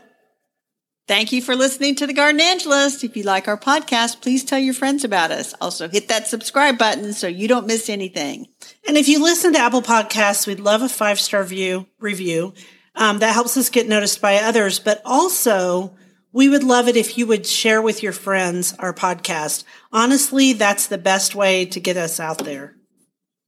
Thank 1.08 1.32
you 1.32 1.42
for 1.42 1.56
listening 1.56 1.96
to 1.96 2.06
the 2.06 2.14
Gardenangelist. 2.14 3.02
If 3.02 3.16
you 3.16 3.24
like 3.24 3.48
our 3.48 3.58
podcast, 3.58 4.22
please 4.22 4.44
tell 4.44 4.58
your 4.58 4.72
friends 4.72 5.02
about 5.02 5.32
us. 5.32 5.52
Also, 5.60 5.88
hit 5.88 6.08
that 6.08 6.28
subscribe 6.28 6.78
button 6.78 7.12
so 7.12 7.26
you 7.26 7.48
don't 7.48 7.66
miss 7.66 7.90
anything. 7.90 8.46
And 8.86 8.96
if 8.96 9.08
you 9.08 9.20
listen 9.22 9.52
to 9.52 9.58
Apple 9.58 9.82
Podcasts, 9.82 10.46
we'd 10.46 10.60
love 10.60 10.80
a 10.80 10.88
five 10.88 11.18
star 11.18 11.42
view 11.42 11.86
review. 11.98 12.54
Um, 12.94 13.18
that 13.20 13.32
helps 13.32 13.56
us 13.56 13.70
get 13.70 13.88
noticed 13.88 14.20
by 14.20 14.36
others. 14.36 14.78
But 14.78 15.00
also, 15.04 15.96
we 16.32 16.48
would 16.48 16.64
love 16.64 16.88
it 16.88 16.96
if 16.96 17.18
you 17.18 17.26
would 17.26 17.46
share 17.46 17.82
with 17.82 18.02
your 18.02 18.12
friends 18.12 18.74
our 18.78 18.92
podcast. 18.92 19.64
Honestly, 19.92 20.52
that's 20.52 20.86
the 20.86 20.98
best 20.98 21.34
way 21.34 21.64
to 21.66 21.80
get 21.80 21.96
us 21.96 22.20
out 22.20 22.38
there. 22.38 22.76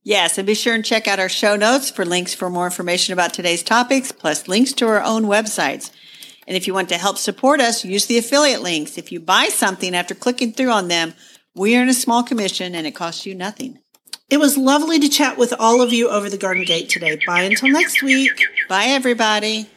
Yes, 0.03 0.37
and 0.37 0.47
be 0.47 0.55
sure 0.55 0.75
and 0.75 0.85
check 0.85 1.09
out 1.09 1.19
our 1.19 1.31
show 1.31 1.57
notes 1.57 1.91
for 1.91 2.05
links 2.05 2.35
for 2.35 2.51
more 2.51 2.67
information 2.67 3.15
about 3.15 3.33
today's 3.33 3.63
topics, 3.63 4.13
plus 4.13 4.49
links 4.49 4.75
to 4.75 4.87
our 4.87 5.03
own 5.03 5.25
websites. 5.25 5.91
And 6.47 6.59
if 6.59 6.67
you 6.67 6.75
want 6.75 6.91
to 6.91 6.99
help 6.99 7.17
support 7.17 7.61
us, 7.61 7.87
use 7.87 8.05
the 8.05 8.19
affiliate 8.19 8.61
links. 8.61 8.99
If 8.99 9.11
you 9.11 9.19
buy 9.19 9.47
something 9.47 9.95
after 9.95 10.15
clicking 10.15 10.53
through 10.53 10.71
on 10.71 10.89
them, 10.89 11.15
we 11.55 11.75
earn 11.77 11.89
a 11.89 11.95
small 11.95 12.23
commission 12.23 12.75
and 12.75 12.87
it 12.87 12.95
costs 12.95 13.25
you 13.25 13.35
nothing. 13.35 13.79
It 14.31 14.39
was 14.39 14.57
lovely 14.57 14.99
to 14.99 15.09
chat 15.09 15.37
with 15.37 15.53
all 15.59 15.83
of 15.83 15.93
you 15.93 16.09
over 16.09 16.31
the 16.31 16.39
garden 16.39 16.65
gate 16.65 16.89
today. 16.89 17.19
Bye 17.27 17.43
until 17.43 17.69
next 17.69 18.03
week. 18.03 18.33
Bye, 18.69 18.87
everybody. 18.87 19.69